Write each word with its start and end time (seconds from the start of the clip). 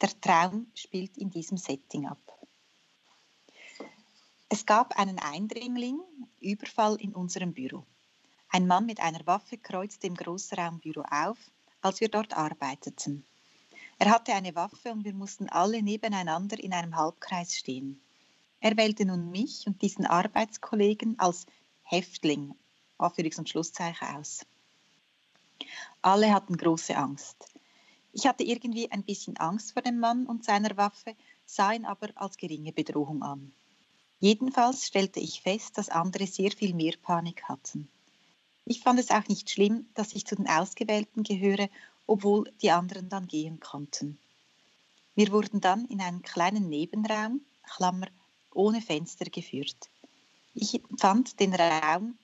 Der 0.00 0.20
Traum 0.20 0.70
spielt 0.74 1.18
in 1.18 1.30
diesem 1.30 1.56
Setting 1.56 2.06
ab. 2.06 2.18
Es 4.48 4.66
gab 4.66 4.98
einen 4.98 5.18
Eindringling, 5.18 6.00
Überfall 6.40 6.96
in 6.96 7.14
unserem 7.14 7.52
Büro. 7.52 7.84
Ein 8.48 8.66
Mann 8.66 8.86
mit 8.86 9.00
einer 9.00 9.24
Waffe 9.26 9.58
kreuzte 9.58 10.06
im 10.06 10.14
Großraumbüro 10.14 11.02
auf, 11.02 11.38
als 11.82 12.00
wir 12.00 12.08
dort 12.08 12.36
arbeiteten. 12.36 13.24
Er 13.98 14.10
hatte 14.10 14.32
eine 14.32 14.54
Waffe 14.54 14.90
und 14.92 15.04
wir 15.04 15.12
mussten 15.12 15.48
alle 15.48 15.82
nebeneinander 15.82 16.58
in 16.58 16.72
einem 16.72 16.96
Halbkreis 16.96 17.54
stehen. 17.54 18.00
Er 18.60 18.76
wählte 18.76 19.06
nun 19.06 19.30
mich 19.30 19.66
und 19.66 19.80
diesen 19.80 20.06
Arbeitskollegen 20.06 21.18
als 21.18 21.46
Häftling, 21.82 22.54
und 22.98 23.48
Schlusszeichen 23.48 24.08
aus. 24.16 24.44
Alle 26.02 26.32
hatten 26.32 26.56
große 26.56 26.96
Angst. 26.96 27.36
Ich 28.12 28.26
hatte 28.26 28.44
irgendwie 28.44 28.90
ein 28.90 29.02
bisschen 29.02 29.36
Angst 29.38 29.72
vor 29.72 29.82
dem 29.82 29.98
Mann 29.98 30.26
und 30.26 30.44
seiner 30.44 30.76
Waffe, 30.76 31.16
sah 31.46 31.72
ihn 31.72 31.86
aber 31.86 32.10
als 32.16 32.36
geringe 32.36 32.72
Bedrohung 32.72 33.22
an. 33.22 33.52
Jedenfalls 34.18 34.86
stellte 34.86 35.20
ich 35.20 35.40
fest, 35.40 35.78
dass 35.78 35.88
andere 35.88 36.26
sehr 36.26 36.50
viel 36.50 36.74
mehr 36.74 36.94
Panik 37.00 37.44
hatten. 37.44 37.88
Ich 38.66 38.80
fand 38.80 39.00
es 39.00 39.10
auch 39.10 39.26
nicht 39.28 39.48
schlimm, 39.48 39.88
dass 39.94 40.12
ich 40.12 40.26
zu 40.26 40.36
den 40.36 40.48
Ausgewählten 40.48 41.22
gehöre, 41.22 41.70
obwohl 42.06 42.52
die 42.60 42.70
anderen 42.70 43.08
dann 43.08 43.26
gehen 43.26 43.60
konnten. 43.60 44.18
Wir 45.14 45.32
wurden 45.32 45.60
dann 45.60 45.86
in 45.86 46.00
einen 46.00 46.22
kleinen 46.22 46.68
Nebenraum, 46.68 47.40
Klammer, 47.62 48.08
ohne 48.52 48.80
Fenster 48.82 49.24
geführt. 49.26 49.76
Ich 50.54 50.74
empfand 50.74 51.38
den 51.40 51.54
Raum, 51.54 52.18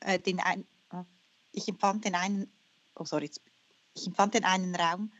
äh, 0.00 0.18
den 0.18 0.40
ein, 0.40 0.66
ich 1.52 1.66
empfand 1.68 2.04
den 2.04 2.14
einen, 2.14 2.50
oh 2.96 3.04
sorry, 3.04 3.30
ich 3.94 4.06
empfand 4.06 4.34
den 4.34 4.44
einen 4.44 4.74
Raum, 4.74 5.10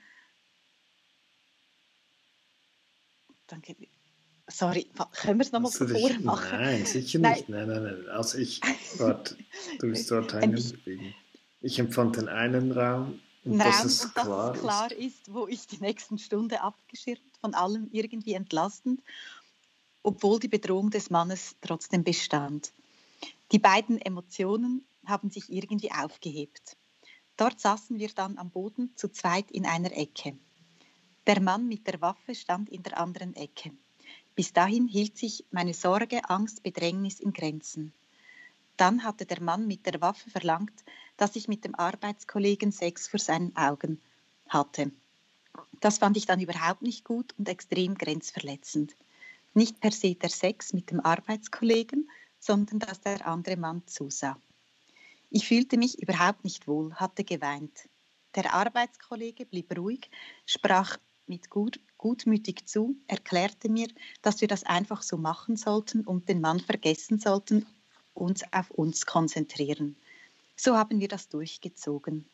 danke, 3.47 3.75
sorry, 4.49 4.87
können 5.22 5.38
wir 5.38 5.44
es 5.47 5.53
nochmal 5.53 5.71
Hast 5.71 5.81
du 5.81 5.87
von 5.88 5.94
dich- 5.94 6.03
vorne 6.03 6.20
machen? 6.20 6.59
Nein, 6.60 6.84
sicher 6.87 7.19
Nein. 7.19 7.32
nicht. 7.34 7.49
Nein, 7.49 7.69
nein, 7.69 7.82
nein. 7.82 8.09
Also 8.10 8.38
ich, 8.38 8.60
warte, 8.99 9.37
du 9.78 9.88
bist 9.88 10.10
dort 10.10 10.32
hängen 10.34 10.56
ich- 11.60 11.78
empfand 11.78 12.16
den 12.16 12.28
einen 12.28 12.70
Raum 12.72 13.20
und 13.44 13.53
Ein 13.53 13.59
dass 13.59 13.78
Raum 13.81 13.87
es 13.87 14.05
und 14.05 14.16
dass 14.16 14.25
klar, 14.25 14.55
es 14.55 14.60
klar 14.60 14.93
ist. 14.93 14.99
ist, 15.19 15.32
wo 15.34 15.49
ich 15.49 15.66
die 15.66 15.78
nächsten 15.78 16.19
Stunde 16.19 16.60
abgeschirmt, 16.60 17.22
von 17.41 17.55
allem 17.55 17.88
irgendwie 17.93 18.34
entlastend, 18.34 19.00
obwohl 20.09 20.41
die 20.41 20.49
Bedrohung 20.49 20.89
des 20.89 21.11
Mannes 21.11 21.57
trotzdem 21.61 22.03
bestand. 22.03 22.73
Die 23.53 23.59
beiden 23.59 24.01
Emotionen 24.01 24.87
haben 25.05 25.29
sich 25.29 25.53
irgendwie 25.53 25.93
aufgehebt. 25.93 26.79
Dort 27.37 27.61
saßen 27.61 27.99
wir 27.99 28.09
dann 28.09 28.39
am 28.39 28.49
Boden 28.49 28.91
zu 28.97 29.09
zweit 29.09 29.51
in 29.51 29.67
einer 29.67 29.95
Ecke. 29.95 30.39
Der 31.27 31.43
Mann 31.43 31.69
mit 31.69 31.87
der 31.87 32.01
Waffe 32.01 32.35
stand 32.35 32.71
in 32.71 32.83
der 32.83 32.99
anderen 32.99 33.37
Ecke. 33.37 33.71
Bis 34.35 34.55
dahin 34.55 34.89
hielt 34.89 35.19
sich 35.19 35.45
meine 35.51 35.75
Sorge, 35.75 36.31
Angst, 36.31 36.63
Bedrängnis 36.63 37.21
in 37.21 37.35
Grenzen. 37.35 37.93
Dann 38.79 39.05
hatte 39.05 39.27
der 39.27 39.43
Mann 39.43 39.67
mit 39.67 39.85
der 39.85 40.01
Waffe 40.01 40.31
verlangt, 40.31 40.85
dass 41.19 41.37
ich 41.37 41.49
mit 41.49 41.67
dem 41.67 41.75
Arbeitskollegen 41.75 42.73
Sex 42.73 43.09
vor 43.09 43.21
seinen 43.21 43.55
Augen 43.57 44.01
hatte. 44.49 44.91
Das 45.81 45.99
fand 45.99 46.17
ich 46.17 46.25
dann 46.25 46.41
überhaupt 46.41 46.81
nicht 46.81 47.05
gut 47.05 47.35
und 47.37 47.47
extrem 47.47 47.95
grenzverletzend. 47.95 48.97
Nicht 49.59 49.81
per 49.81 49.91
se 49.91 50.15
der 50.15 50.29
Sex 50.29 50.73
mit 50.73 50.93
dem 50.93 51.01
Arbeitskollegen, 51.01 52.09
sondern 52.39 52.79
dass 52.79 53.01
der 53.01 53.27
andere 53.27 53.57
Mann 53.57 53.85
zusah. 53.89 54.41
Ich 55.31 55.49
fühlte 55.49 55.77
mich 55.77 56.01
überhaupt 56.01 56.45
nicht 56.45 56.69
wohl, 56.69 56.95
hatte 56.95 57.25
geweint. 57.25 57.89
Der 58.37 58.55
Arbeitskollege 58.55 59.47
blieb 59.47 59.77
ruhig, 59.77 60.11
sprach 60.47 60.97
mit 61.27 61.51
gut, 61.51 61.81
gutmütig 61.97 62.69
zu, 62.69 62.95
erklärte 63.09 63.69
mir, 63.69 63.89
dass 64.23 64.41
wir 64.41 64.47
das 64.47 64.63
einfach 64.63 65.03
so 65.03 65.17
machen 65.17 65.57
sollten 65.57 66.03
und 66.05 66.29
den 66.29 66.41
Mann 66.41 66.61
vergessen 66.61 67.19
sollten, 67.19 67.67
uns 68.15 68.45
auf 68.53 68.71
uns 68.71 69.07
konzentrieren. 69.07 69.97
So 70.55 70.77
haben 70.77 71.01
wir 71.01 71.09
das 71.09 71.31
durchgezogen. 71.31 72.31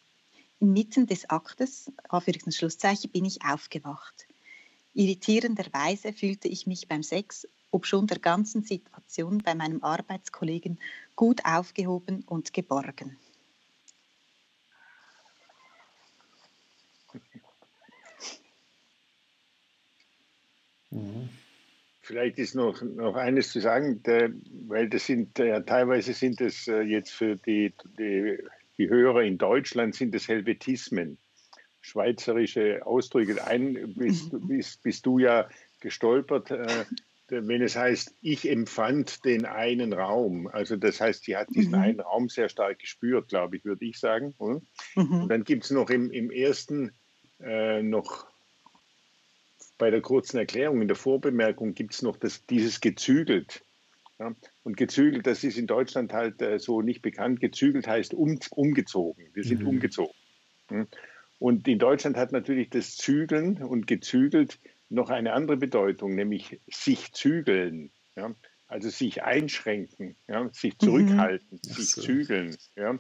Inmitten 0.59 1.07
des 1.07 1.31
Aktes, 1.31 1.91
Anführungs- 2.11 2.59
Schlusszeichen, 2.59 3.11
bin 3.11 3.25
ich 3.25 3.43
aufgewacht. 3.47 4.27
Irritierenderweise 4.95 6.13
fühlte 6.13 6.49
ich 6.49 6.67
mich 6.67 6.87
beim 6.87 7.03
Sex, 7.03 7.49
obschon 7.73 8.07
der 8.07 8.21
ganzen 8.21 8.63
Situation 8.63 9.39
bei 9.39 9.55
meinem 9.55 9.83
Arbeitskollegen, 9.83 10.79
gut 11.17 11.41
aufgehoben 11.45 12.23
und 12.27 12.53
geborgen. 12.53 13.17
Mhm. 20.91 21.29
Vielleicht 22.03 22.39
ist 22.39 22.55
noch, 22.55 22.81
noch 22.83 23.17
eines 23.17 23.51
zu 23.51 23.61
sagen, 23.61 24.03
der, 24.05 24.31
weil 24.69 24.89
das 24.89 25.07
sind 25.07 25.39
ja 25.39 25.61
teilweise 25.61 26.13
sind 26.13 26.41
es 26.41 26.69
äh, 26.69 26.83
jetzt 26.83 27.11
für 27.11 27.37
die, 27.37 27.73
die, 27.99 28.39
die 28.79 28.89
Hörer 28.89 29.23
in 29.23 29.39
Deutschland 29.39 29.95
sind 29.95 30.15
es 30.15 30.29
Helvetismen, 30.29 31.19
schweizerische 31.85 32.85
Ausdrücke. 32.87 33.47
Ein 33.47 33.95
bist, 33.95 34.31
bist, 34.49 34.83
bist 34.83 35.05
du 35.05 35.19
ja 35.19 35.49
gestolpert, 35.81 36.51
äh, 36.51 36.85
wenn 37.29 37.63
es 37.63 37.77
heißt, 37.77 38.15
ich 38.23 38.49
empfand 38.49 39.25
den 39.25 39.45
einen 39.45 39.93
Raum. 39.93 40.47
Also 40.47 40.77
das 40.77 41.01
heißt, 41.01 41.25
sie 41.25 41.37
hat 41.37 41.49
diesen 41.55 41.73
Mhm. 41.73 41.79
einen 41.79 42.01
Raum 42.01 42.29
sehr 42.31 42.49
stark 42.49 42.79
gespürt, 42.79 43.29
glaube 43.29 43.57
ich, 43.57 43.65
würde 43.65 43.85
ich 43.85 43.99
sagen. 43.99 44.35
Mhm. 44.39 44.63
Und 44.95 45.29
dann 45.29 45.45
gibt 45.45 45.65
es 45.65 45.71
noch 45.71 45.91
im, 45.91 46.11
im 46.11 46.31
ersten 46.31 46.93
äh, 47.41 47.83
noch 47.83 48.27
bei 49.77 49.91
der 49.91 50.01
kurzen 50.01 50.39
Erklärung 50.39 50.81
in 50.81 50.89
der 50.89 50.97
Vorbemerkung 50.97 51.75
gibt 51.75 51.93
es 51.93 52.03
noch 52.03 52.17
das, 52.17 52.47
dieses 52.47 52.81
gezügelt. 52.81 53.63
Ja? 54.19 54.35
Und 54.63 54.77
gezügelt, 54.79 55.27
das 55.27 55.45
ist 55.45 55.59
in 55.59 55.67
Deutschland 55.67 56.15
halt 56.15 56.41
äh, 56.41 56.59
so 56.59 56.81
nicht 56.81 57.03
bekannt. 57.03 57.41
Gezügelt 57.41 57.87
heißt 57.87 58.15
um, 58.15 58.39
umgezogen. 58.51 59.27
Wir 59.35 59.45
sind 59.45 59.63
mhm. 59.63 59.69
umgezogen. 59.69 60.15
Und 61.45 61.69
in 61.69 61.79
Deutschland 61.79 62.17
hat 62.17 62.33
natürlich 62.33 62.71
das 62.71 62.97
Zügeln 62.97 63.63
und 63.63 63.87
gezügelt 63.87 64.59
noch 64.89 65.11
eine 65.11 65.35
andere 65.35 65.59
Bedeutung, 65.59 66.15
nämlich 66.15 66.59
sich 66.69 67.13
zügeln. 67.13 67.93
Ja? 68.17 68.35
Also 68.67 68.89
sich 68.89 69.25
einschränken, 69.25 70.17
ja? 70.27 70.49
sich 70.55 70.73
mhm. 70.73 70.87
zurückhalten, 70.87 71.61
mhm. 71.63 71.71
sich 71.71 71.91
so. 71.91 72.01
zügeln. 72.01 72.57
Ja? 72.77 72.99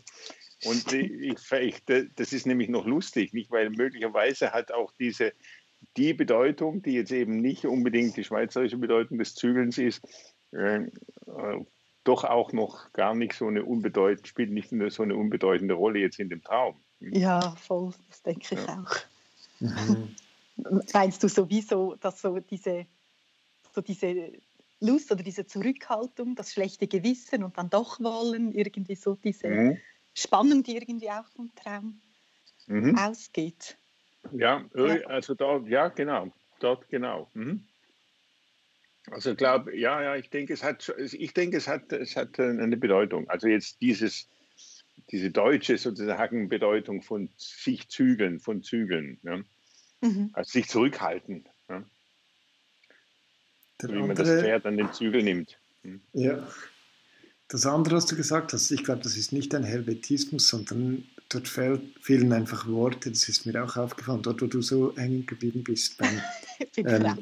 Und 0.66 0.92
ich, 0.92 1.52
ich, 1.52 1.84
das 1.86 2.34
ist 2.34 2.46
nämlich 2.46 2.68
noch 2.68 2.84
lustig, 2.84 3.32
nicht? 3.32 3.50
weil 3.50 3.70
möglicherweise 3.70 4.52
hat 4.52 4.72
auch 4.72 4.92
diese 5.00 5.32
die 5.96 6.12
Bedeutung, 6.12 6.82
die 6.82 6.92
jetzt 6.92 7.12
eben 7.12 7.40
nicht 7.40 7.64
unbedingt 7.64 8.18
die 8.18 8.24
schweizerische 8.24 8.76
Bedeutung 8.76 9.16
des 9.16 9.34
Zügelns 9.34 9.78
ist, 9.78 10.06
äh, 10.52 10.80
äh, 10.82 11.64
doch 12.04 12.24
auch 12.24 12.52
noch 12.52 12.92
gar 12.92 13.14
nicht 13.14 13.32
so 13.32 13.46
eine 13.46 13.64
unbedeutende, 13.64 14.28
spielt 14.28 14.50
nicht 14.50 14.68
so 14.92 15.02
eine 15.02 15.16
unbedeutende 15.16 15.72
Rolle 15.72 16.00
jetzt 16.00 16.20
in 16.20 16.28
dem 16.28 16.42
Traum. 16.42 16.83
Ja, 17.12 17.54
voll, 17.56 17.92
das 18.08 18.22
denke 18.22 18.54
ich 18.54 18.66
ja. 18.66 18.82
auch. 18.82 18.96
Mhm. 19.60 20.14
Meinst 20.92 21.22
du 21.22 21.28
sowieso, 21.28 21.96
dass 21.96 22.20
so 22.20 22.38
diese, 22.38 22.86
so 23.74 23.80
diese 23.80 24.32
Lust 24.80 25.10
oder 25.10 25.22
diese 25.22 25.46
Zurückhaltung, 25.46 26.34
das 26.34 26.52
schlechte 26.52 26.86
Gewissen 26.86 27.42
und 27.42 27.56
dann 27.58 27.70
doch 27.70 28.00
wollen, 28.00 28.52
irgendwie 28.52 28.94
so 28.94 29.14
diese 29.14 29.48
mhm. 29.48 29.78
Spannung, 30.14 30.62
die 30.62 30.76
irgendwie 30.76 31.10
auch 31.10 31.26
vom 31.34 31.52
Traum 31.54 32.00
mhm. 32.66 32.96
ausgeht? 32.96 33.76
Ja, 34.32 34.64
also 35.06 35.34
dort, 35.34 35.66
ja, 35.68 35.88
genau, 35.88 36.32
dort 36.60 36.88
genau. 36.88 37.28
Mhm. 37.34 37.64
Also 39.10 39.32
ich 39.32 39.36
glaube, 39.36 39.76
ja, 39.76 40.02
ja, 40.02 40.16
ich 40.16 40.30
denke, 40.30 40.54
es 40.54 40.62
hat, 40.62 40.94
ich 40.98 41.34
denke, 41.34 41.58
es 41.58 41.68
hat, 41.68 41.92
es 41.92 42.16
hat 42.16 42.38
eine 42.40 42.76
Bedeutung. 42.76 43.28
Also 43.28 43.48
jetzt 43.48 43.80
dieses, 43.82 44.28
diese 45.10 45.30
deutsche 45.30 45.78
sozusagen 45.78 46.48
Bedeutung 46.48 47.02
von 47.02 47.28
sich 47.36 47.88
zügeln, 47.88 48.40
von 48.40 48.62
zügeln, 48.62 49.18
ja? 49.22 49.42
mhm. 50.00 50.30
also 50.32 50.50
sich 50.50 50.68
zurückhalten, 50.68 51.48
ja? 51.68 51.84
wie 53.80 53.86
andere, 53.86 54.06
man 54.06 54.16
das 54.16 54.28
Pferd 54.28 54.66
an 54.66 54.76
den 54.76 54.92
Zügel 54.92 55.22
nimmt. 55.22 55.58
Mhm. 55.82 56.00
Ja, 56.12 56.46
das 57.48 57.66
andere, 57.66 57.96
was 57.96 58.06
du 58.06 58.16
gesagt 58.16 58.52
hast, 58.52 58.70
ich 58.70 58.84
glaube, 58.84 59.02
das 59.02 59.16
ist 59.16 59.32
nicht 59.32 59.54
ein 59.54 59.64
Helvetismus, 59.64 60.48
sondern 60.48 61.04
dort 61.28 61.46
fehlen 61.46 62.32
einfach 62.32 62.66
Worte. 62.66 63.10
Das 63.10 63.28
ist 63.28 63.46
mir 63.46 63.62
auch 63.62 63.76
aufgefallen, 63.76 64.22
dort, 64.22 64.42
wo 64.42 64.46
du 64.46 64.62
so 64.62 64.96
hängen 64.96 65.26
geblieben 65.26 65.62
bist. 65.62 65.98
Beim, 65.98 66.20
ähm, 66.76 67.18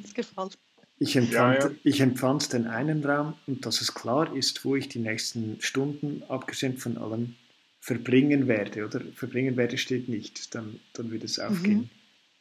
ich, 0.98 1.16
empfand, 1.16 1.32
ja, 1.32 1.68
ja. 1.68 1.70
ich 1.82 2.00
empfand 2.00 2.52
den 2.52 2.66
einen 2.66 3.04
Raum 3.04 3.34
und 3.46 3.66
dass 3.66 3.80
es 3.80 3.94
klar 3.94 4.34
ist, 4.34 4.64
wo 4.64 4.76
ich 4.76 4.88
die 4.88 5.00
nächsten 5.00 5.60
Stunden, 5.60 6.22
abgesehen 6.28 6.78
von 6.78 6.96
allem, 6.98 7.34
verbringen 7.82 8.46
werde. 8.46 8.86
Oder 8.86 9.00
verbringen 9.12 9.56
werde 9.56 9.76
steht 9.76 10.08
nicht, 10.08 10.54
dann, 10.54 10.78
dann 10.92 11.10
würde 11.10 11.26
es 11.26 11.40
aufgehen. 11.40 11.78
Mhm. 11.78 11.90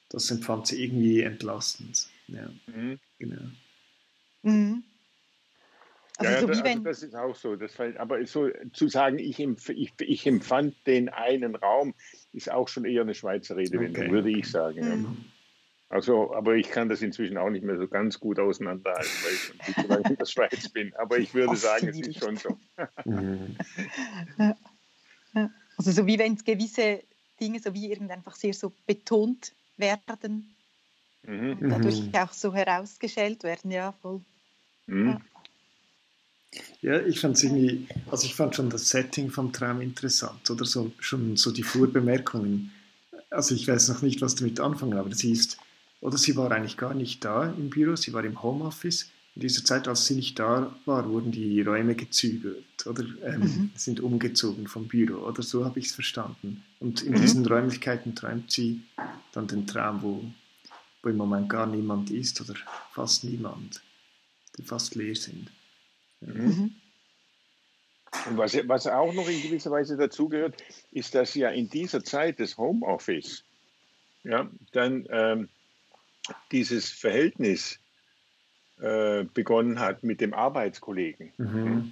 Das 0.09 0.29
empfand 0.29 0.67
sie 0.67 0.83
irgendwie 0.83 1.21
entlastend. 1.21 2.07
Ja, 2.27 2.47
mhm. 2.67 2.99
genau. 3.17 3.41
Mhm. 4.43 4.83
Also 6.17 6.31
ja, 6.31 6.41
so 6.41 6.47
das, 6.47 6.61
also 6.61 6.79
das 6.81 7.03
ist 7.03 7.15
auch 7.15 7.35
so. 7.35 7.55
Das 7.55 7.73
fällt, 7.73 7.97
aber 7.97 8.23
so 8.27 8.49
zu 8.73 8.87
sagen, 8.87 9.17
ich, 9.17 9.39
empf 9.39 9.69
ich, 9.69 9.91
ich, 9.99 10.27
empfand 10.27 10.75
den 10.85 11.09
einen 11.09 11.55
Raum, 11.55 11.95
ist 12.33 12.51
auch 12.51 12.67
schon 12.67 12.85
eher 12.85 13.01
eine 13.01 13.15
Schweizer 13.15 13.57
Redewendung, 13.57 14.03
okay. 14.03 14.11
würde 14.11 14.29
ich 14.29 14.47
sagen. 14.47 14.99
Mhm. 14.99 15.03
Ja. 15.05 15.15
Also, 15.89 16.35
aber 16.35 16.55
ich 16.55 16.69
kann 16.69 16.87
das 16.87 17.01
inzwischen 17.01 17.37
auch 17.37 17.49
nicht 17.49 17.65
mehr 17.65 17.77
so 17.77 17.87
ganz 17.87 18.19
gut 18.19 18.37
auseinanderhalten, 18.39 19.11
weil 19.23 19.33
ich 19.33 19.67
nicht 19.67 19.81
so 19.81 19.87
lange 19.87 20.09
in 20.09 20.15
der 20.17 20.25
Schweiz 20.25 20.69
bin. 20.69 20.93
Aber 20.97 21.17
ich 21.17 21.33
würde 21.33 21.55
sagen, 21.55 21.87
es 21.87 21.99
ist 21.99 22.19
schon 22.19 22.37
so. 22.37 22.59
Also 25.81 25.93
so 25.93 26.05
wie 26.05 26.19
wenn 26.19 26.35
es 26.35 26.43
gewisse 26.43 27.01
Dinge 27.39 27.59
so 27.59 27.73
wie 27.73 27.91
irgendwie 27.91 28.13
einfach 28.13 28.35
sehr 28.35 28.53
so 28.53 28.71
betont 28.85 29.51
werden 29.77 30.53
mhm. 31.23 31.57
und 31.59 31.69
dadurch 31.69 32.03
mhm. 32.03 32.13
auch 32.13 32.31
so 32.31 32.53
herausgestellt 32.53 33.43
werden, 33.43 33.71
ja, 33.71 33.91
voll. 33.91 34.21
Mhm. 34.85 35.07
Ja. 35.07 35.21
Ja, 36.81 37.01
ich 37.01 37.19
fand 37.19 37.41
irgendwie, 37.43 37.87
also 38.11 38.27
ich 38.27 38.35
fand 38.35 38.55
schon 38.55 38.69
das 38.69 38.89
Setting 38.89 39.31
vom 39.31 39.51
Traum 39.51 39.81
interessant 39.81 40.47
oder 40.51 40.65
so, 40.65 40.91
schon 40.99 41.35
so 41.35 41.49
die 41.49 41.63
Vorbemerkungen. 41.63 42.71
Also 43.31 43.55
ich 43.55 43.67
weiß 43.67 43.87
noch 43.87 44.03
nicht, 44.03 44.21
was 44.21 44.35
damit 44.35 44.59
anfangen, 44.59 44.99
aber 44.99 45.15
sie 45.15 45.31
ist, 45.31 45.57
oder 45.99 46.19
sie 46.19 46.35
war 46.35 46.51
eigentlich 46.51 46.77
gar 46.77 46.93
nicht 46.93 47.25
da 47.25 47.45
im 47.45 47.71
Büro, 47.71 47.95
sie 47.95 48.13
war 48.13 48.23
im 48.23 48.43
Homeoffice. 48.43 49.09
In 49.35 49.41
dieser 49.41 49.63
Zeit, 49.63 49.87
als 49.87 50.05
sie 50.05 50.15
nicht 50.15 50.37
da 50.39 50.75
war, 50.85 51.09
wurden 51.09 51.31
die 51.31 51.61
Räume 51.61 51.95
gezügelt 51.95 52.85
oder 52.85 53.03
ähm, 53.23 53.39
mhm. 53.39 53.71
sind 53.75 54.01
umgezogen 54.01 54.67
vom 54.67 54.87
Büro 54.87 55.25
oder 55.25 55.41
so 55.41 55.63
habe 55.63 55.79
ich 55.79 55.85
es 55.85 55.93
verstanden. 55.93 56.63
Und 56.79 57.01
in 57.03 57.13
mhm. 57.13 57.21
diesen 57.21 57.45
Räumlichkeiten 57.45 58.13
träumt 58.13 58.51
sie 58.51 58.81
dann 59.31 59.47
den 59.47 59.65
Traum, 59.65 60.01
wo, 60.01 60.25
wo 61.01 61.09
im 61.09 61.15
Moment 61.15 61.47
gar 61.49 61.65
niemand 61.65 62.11
ist 62.11 62.41
oder 62.41 62.55
fast 62.91 63.23
niemand, 63.23 63.81
die 64.57 64.63
fast 64.63 64.95
leer 64.95 65.15
sind. 65.15 65.49
Mhm. 66.19 66.75
Und 68.27 68.37
was, 68.37 68.53
was 68.67 68.87
auch 68.87 69.13
noch 69.13 69.29
in 69.29 69.41
gewisser 69.41 69.71
Weise 69.71 69.95
dazugehört, 69.95 70.61
ist, 70.91 71.15
dass 71.15 71.35
ja 71.35 71.49
in 71.49 71.69
dieser 71.69 72.03
Zeit 72.03 72.39
des 72.39 72.57
Homeoffice 72.57 73.45
ja, 74.23 74.49
dann 74.73 75.07
ähm, 75.09 75.49
dieses 76.51 76.89
Verhältnis 76.89 77.79
äh, 78.81 79.25
begonnen 79.33 79.79
hat 79.79 80.03
mit 80.03 80.21
dem 80.21 80.33
Arbeitskollegen. 80.33 81.31
Mhm. 81.37 81.91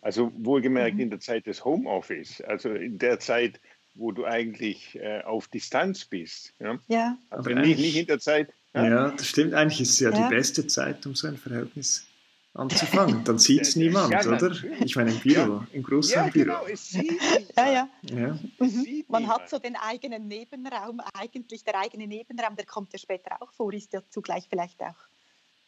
Also 0.00 0.32
wohlgemerkt 0.36 0.94
mhm. 0.94 1.02
in 1.02 1.10
der 1.10 1.20
Zeit 1.20 1.46
des 1.46 1.64
Homeoffice, 1.64 2.40
also 2.40 2.70
in 2.70 2.98
der 2.98 3.20
Zeit, 3.20 3.60
wo 3.94 4.12
du 4.12 4.24
eigentlich 4.24 4.96
äh, 4.96 5.22
auf 5.22 5.48
Distanz 5.48 6.04
bist. 6.04 6.54
Ja. 6.58 6.78
ja. 6.88 7.18
Also 7.30 7.50
nicht, 7.50 7.78
nicht 7.78 7.96
in 7.96 8.06
der 8.06 8.18
Zeit. 8.18 8.50
Ja? 8.74 8.86
ja, 8.86 9.10
das 9.10 9.26
stimmt. 9.26 9.54
Eigentlich 9.54 9.80
ist 9.80 9.90
es 9.90 10.00
ja, 10.00 10.10
ja, 10.10 10.28
die 10.28 10.34
beste 10.34 10.66
Zeit, 10.66 11.04
um 11.06 11.14
so 11.14 11.28
ein 11.28 11.36
Verhältnis 11.36 12.06
anzufangen. 12.54 13.24
Dann 13.24 13.38
sieht 13.40 13.62
es 13.62 13.76
niemand, 13.76 14.12
ja, 14.12 14.26
oder? 14.26 14.52
Ich 14.80 14.96
meine, 14.96 15.10
im 15.10 15.18
Büro, 15.18 15.38
ja. 15.38 15.66
im 15.72 15.82
großen 15.82 16.14
ja, 16.14 16.28
Büro. 16.28 16.44
Genau, 16.44 16.66
es 16.66 16.90
sieht 16.90 17.20
ja, 17.56 17.72
ja. 17.72 17.88
ja. 18.02 18.38
Mhm. 18.58 19.04
Man 19.08 19.26
hat 19.28 19.48
so 19.50 19.58
den 19.58 19.76
eigenen 19.76 20.28
Nebenraum, 20.28 21.00
eigentlich 21.14 21.64
der 21.64 21.78
eigene 21.78 22.06
Nebenraum, 22.06 22.56
der 22.56 22.64
kommt 22.64 22.92
ja 22.92 22.98
später 22.98 23.40
auch 23.40 23.52
vor, 23.52 23.72
ist 23.72 23.92
ja 23.92 24.02
zugleich 24.08 24.46
vielleicht 24.48 24.80
auch 24.82 24.96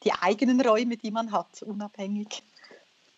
die 0.04 0.12
eigenen 0.12 0.60
Räume, 0.60 0.96
die 0.96 1.10
man 1.10 1.32
hat, 1.32 1.62
unabhängig, 1.62 2.42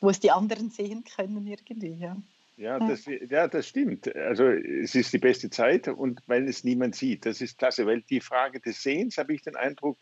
wo 0.00 0.10
es 0.10 0.20
die 0.20 0.30
anderen 0.30 0.70
sehen 0.70 1.04
können 1.04 1.46
irgendwie. 1.46 1.94
Ja. 2.00 2.16
Ja, 2.56 2.78
das, 2.78 3.06
ja, 3.06 3.48
das 3.48 3.68
stimmt. 3.68 4.14
Also 4.14 4.48
es 4.48 4.94
ist 4.94 5.14
die 5.14 5.18
beste 5.18 5.48
Zeit 5.48 5.88
und 5.88 6.20
weil 6.26 6.46
es 6.46 6.62
niemand 6.62 6.94
sieht. 6.94 7.24
Das 7.24 7.40
ist 7.40 7.56
klasse, 7.56 7.86
weil 7.86 8.02
die 8.02 8.20
Frage 8.20 8.60
des 8.60 8.82
Sehens, 8.82 9.16
habe 9.16 9.32
ich 9.32 9.40
den 9.40 9.56
Eindruck, 9.56 9.96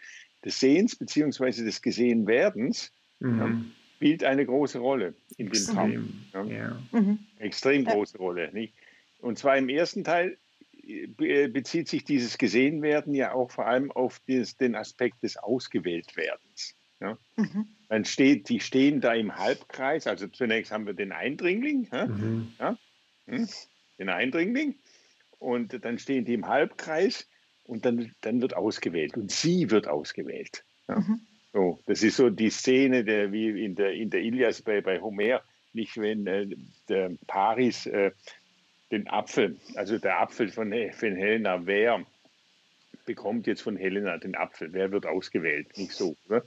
des 0.44 0.58
Sehens 0.58 0.96
bzw. 0.96 1.62
des 1.62 1.80
Gesehenwerdens 1.82 2.90
mhm. 3.20 3.38
ja, 3.38 3.60
spielt 3.94 4.24
eine 4.24 4.44
große 4.44 4.80
Rolle 4.80 5.14
in 5.36 5.50
dem 5.50 5.64
Traum. 5.66 6.24
Ja. 6.32 6.44
Ja. 6.44 6.82
Mhm. 6.90 7.20
Extrem 7.38 7.84
große 7.84 8.18
Rolle. 8.18 8.50
Nicht? 8.52 8.74
Und 9.20 9.38
zwar 9.38 9.56
im 9.56 9.68
ersten 9.68 10.02
Teil 10.02 10.36
bezieht 11.16 11.88
sich 11.88 12.04
dieses 12.04 12.38
Gesehenwerden 12.38 13.14
ja 13.14 13.32
auch 13.32 13.50
vor 13.50 13.66
allem 13.66 13.90
auf 13.90 14.20
des, 14.20 14.56
den 14.56 14.74
Aspekt 14.74 15.22
des 15.22 15.36
Ausgewähltwerdens. 15.36 16.74
Ja? 17.00 17.18
Mhm. 17.36 17.68
Dann 17.88 18.04
steht, 18.04 18.48
die 18.48 18.60
stehen 18.60 19.00
da 19.00 19.14
im 19.14 19.36
Halbkreis, 19.36 20.06
also 20.06 20.28
zunächst 20.28 20.72
haben 20.72 20.86
wir 20.86 20.94
den 20.94 21.12
Eindringling, 21.12 21.88
mhm. 21.92 22.52
ja? 22.58 22.76
Hm? 23.26 23.48
den 23.98 24.08
Eindringling, 24.08 24.76
und 25.38 25.84
dann 25.84 25.98
stehen 25.98 26.24
die 26.24 26.34
im 26.34 26.46
Halbkreis 26.46 27.28
und 27.64 27.84
dann, 27.84 28.12
dann 28.22 28.40
wird 28.40 28.56
ausgewählt 28.56 29.16
und 29.16 29.30
sie 29.30 29.70
wird 29.70 29.86
ausgewählt. 29.86 30.64
Ja? 30.88 31.00
Mhm. 31.00 31.20
So, 31.52 31.80
das 31.86 32.02
ist 32.02 32.16
so 32.16 32.30
die 32.30 32.50
Szene, 32.50 33.04
der, 33.04 33.32
wie 33.32 33.64
in 33.64 33.74
der, 33.74 33.92
in 33.92 34.10
der 34.10 34.20
Ilias 34.20 34.62
bei, 34.62 34.80
bei 34.80 35.00
Homer, 35.00 35.42
nicht 35.72 35.96
wenn 35.96 36.26
äh, 36.26 36.46
der 36.88 37.12
Paris 37.26 37.86
äh, 37.86 38.12
den 38.90 39.08
Apfel, 39.08 39.56
also 39.74 39.98
der 39.98 40.20
Apfel 40.20 40.48
von, 40.48 40.72
von 40.92 41.16
Helena, 41.16 41.66
wer 41.66 42.04
bekommt 43.04 43.46
jetzt 43.46 43.62
von 43.62 43.76
Helena 43.76 44.18
den 44.18 44.34
Apfel? 44.34 44.72
Wer 44.72 44.90
wird 44.92 45.06
ausgewählt? 45.06 45.76
Nicht 45.76 45.92
so. 45.92 46.16
Ne? 46.28 46.42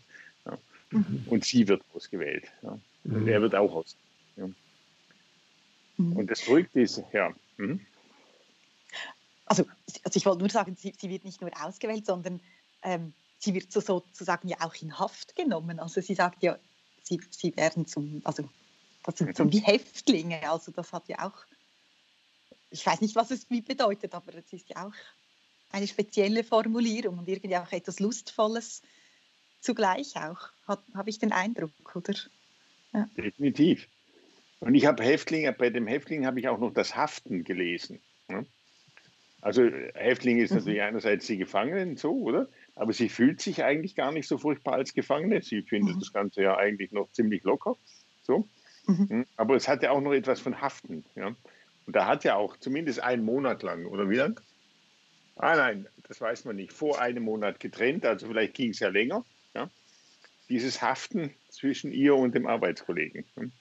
Ja. 0.45 0.57
Mhm. 0.91 1.23
Und 1.27 1.45
sie 1.45 1.67
wird 1.67 1.83
ausgewählt. 1.93 2.45
Ja. 2.61 2.79
Und 3.03 3.21
mhm. 3.21 3.27
er 3.27 3.41
wird 3.41 3.55
auch 3.55 3.73
ausgewählt. 3.73 4.07
Ja. 4.37 4.49
Mhm. 5.97 6.17
Und 6.17 6.31
das 6.31 6.41
drückt 6.45 6.75
ist, 6.75 7.03
ja. 7.13 7.33
Mhm. 7.57 7.81
Also, 9.45 9.65
also 10.03 10.17
ich 10.17 10.25
wollte 10.25 10.39
nur 10.39 10.49
sagen, 10.49 10.75
sie, 10.77 10.93
sie 10.97 11.09
wird 11.09 11.25
nicht 11.25 11.41
nur 11.41 11.51
ausgewählt, 11.61 12.05
sondern 12.05 12.39
ähm, 12.83 13.13
sie 13.37 13.53
wird 13.53 13.71
so 13.71 13.81
sozusagen 13.81 14.47
ja 14.47 14.57
auch 14.61 14.75
in 14.81 14.97
Haft 14.97 15.35
genommen. 15.35 15.79
Also 15.79 16.01
sie 16.01 16.15
sagt 16.15 16.41
ja, 16.43 16.57
sie, 17.03 17.19
sie 17.29 17.55
werden 17.57 17.85
zum, 17.85 18.21
also 18.23 18.47
das 19.03 19.17
sind 19.17 19.35
so 19.35 19.51
wie 19.51 19.59
Häftlinge. 19.59 20.49
Also 20.49 20.71
das 20.71 20.93
hat 20.93 21.07
ja 21.09 21.27
auch, 21.27 21.33
ich 22.71 22.85
weiß 22.85 23.01
nicht, 23.01 23.15
was 23.15 23.31
es 23.31 23.45
bedeutet, 23.45 24.13
aber 24.15 24.33
es 24.35 24.51
ist 24.51 24.69
ja 24.69 24.87
auch 24.87 24.93
eine 25.71 25.87
spezielle 25.87 26.43
Formulierung 26.43 27.19
und 27.19 27.27
irgendwie 27.27 27.55
auch 27.57 27.71
etwas 27.71 27.99
Lustvolles 27.99 28.81
zugleich 29.59 30.15
auch, 30.17 30.49
habe 30.67 31.09
ich 31.09 31.19
den 31.19 31.31
Eindruck, 31.31 31.71
oder? 31.95 32.15
Ja. 32.93 33.07
Definitiv. 33.15 33.87
Und 34.59 34.75
ich 34.75 34.85
habe 34.85 35.03
Häftlinge, 35.03 35.53
bei 35.53 35.69
dem 35.69 35.87
Häftling 35.87 36.25
habe 36.25 36.39
ich 36.39 36.47
auch 36.47 36.59
noch 36.59 36.73
das 36.73 36.95
Haften 36.95 37.43
gelesen. 37.43 37.99
Ne? 38.27 38.45
Also 39.41 39.63
Häftling 39.95 40.39
ist 40.39 40.51
mhm. 40.51 40.57
natürlich 40.57 40.81
einerseits 40.81 41.25
die 41.27 41.37
Gefangenen 41.37 41.97
so, 41.97 42.11
oder? 42.11 42.47
Aber 42.75 42.93
sie 42.93 43.09
fühlt 43.09 43.41
sich 43.41 43.63
eigentlich 43.63 43.95
gar 43.95 44.11
nicht 44.11 44.27
so 44.27 44.37
furchtbar 44.37 44.75
als 44.75 44.93
Gefangene. 44.93 45.41
Sie 45.41 45.63
findet 45.63 45.95
mhm. 45.95 45.99
das 45.99 46.13
Ganze 46.13 46.43
ja 46.43 46.57
eigentlich 46.57 46.91
noch 46.91 47.11
ziemlich 47.11 47.43
locker. 47.43 47.75
So. 48.23 48.47
Mhm. 48.85 49.09
Hm? 49.09 49.25
Aber 49.35 49.55
es 49.55 49.67
hat 49.67 49.81
ja 49.83 49.91
auch 49.91 50.01
noch 50.01 50.13
etwas 50.13 50.39
von 50.39 50.61
Haften. 50.61 51.03
Ja? 51.15 51.35
Und 51.91 51.97
da 51.97 52.05
hat 52.05 52.23
ja 52.23 52.37
auch 52.37 52.55
zumindest 52.55 53.01
einen 53.01 53.25
Monat 53.25 53.63
lang, 53.63 53.85
oder 53.85 54.09
wie 54.09 54.15
lang? 54.15 54.39
Ah 55.35 55.57
nein, 55.57 55.89
das 56.07 56.21
weiß 56.21 56.45
man 56.45 56.55
nicht. 56.55 56.71
Vor 56.71 57.01
einem 57.01 57.23
Monat 57.23 57.59
getrennt, 57.59 58.05
also 58.05 58.27
vielleicht 58.27 58.53
ging 58.53 58.69
es 58.69 58.79
ja 58.79 58.87
länger. 58.87 59.25
Ja? 59.53 59.69
Dieses 60.47 60.81
Haften 60.81 61.35
zwischen 61.49 61.91
ihr 61.91 62.15
und 62.15 62.33
dem 62.33 62.47
Arbeitskollegen. 62.47 63.25
Hm? 63.35 63.51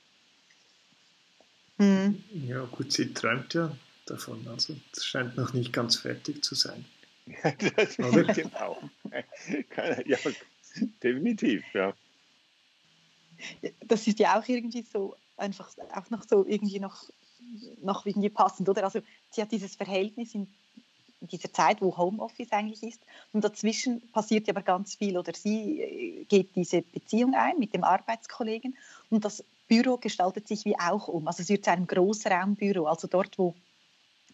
Mhm. 1.79 2.25
Ja, 2.47 2.65
gut, 2.67 2.93
sie 2.93 3.13
träumt 3.13 3.53
ja 3.55 3.77
davon. 4.07 4.47
Also 4.47 4.77
es 4.93 5.05
scheint 5.05 5.37
noch 5.37 5.53
nicht 5.53 5.73
ganz 5.73 5.97
fertig 5.97 6.45
zu 6.45 6.55
sein. 6.55 6.85
das 7.75 7.99
Oder? 7.99 8.23
genau. 8.33 8.81
ja, 10.07 10.19
definitiv, 11.03 11.65
ja. 11.75 11.93
Das 13.89 14.07
ist 14.07 14.21
ja 14.21 14.39
auch 14.39 14.47
irgendwie 14.47 14.83
so, 14.83 15.17
einfach 15.37 15.69
auch 15.95 16.11
noch 16.11 16.23
so 16.23 16.47
irgendwie 16.47 16.79
noch, 16.79 17.11
noch 17.83 18.07
irgendwie 18.07 18.31
passend, 18.31 18.69
oder? 18.69 18.85
Also 18.85 19.01
sie 19.31 19.43
hat 19.43 19.53
dieses 19.53 19.77
Verhältnis 19.77 20.35
in 20.35 20.49
dieser 21.21 21.53
Zeit, 21.53 21.83
wo 21.83 21.97
Homeoffice 21.97 22.53
eigentlich 22.53 22.83
ist. 22.83 23.03
Und 23.33 23.45
dazwischen 23.45 24.01
passiert 24.13 24.49
aber 24.49 24.63
ganz 24.63 24.95
viel. 24.95 25.19
Oder 25.19 25.33
sie 25.35 25.81
äh, 25.81 26.25
geht 26.25 26.57
diese 26.57 26.83
Beziehung 26.83 27.35
ein 27.35 27.59
mit 27.59 27.75
dem 27.75 27.85
Arbeitskollegen 27.85 28.77
und 29.11 29.25
das 29.25 29.45
Büro 29.69 29.99
gestaltet 29.99 30.49
sich 30.49 30.65
wie 30.65 30.79
auch 30.79 31.09
um. 31.09 31.29
Also 31.29 31.43
es 31.43 31.49
wird 31.49 31.65
zu 31.65 31.71
einem 31.71 31.87
Großraumbüro, 31.87 32.87
also 32.87 33.07
dort, 33.07 33.39
wo 33.39 33.55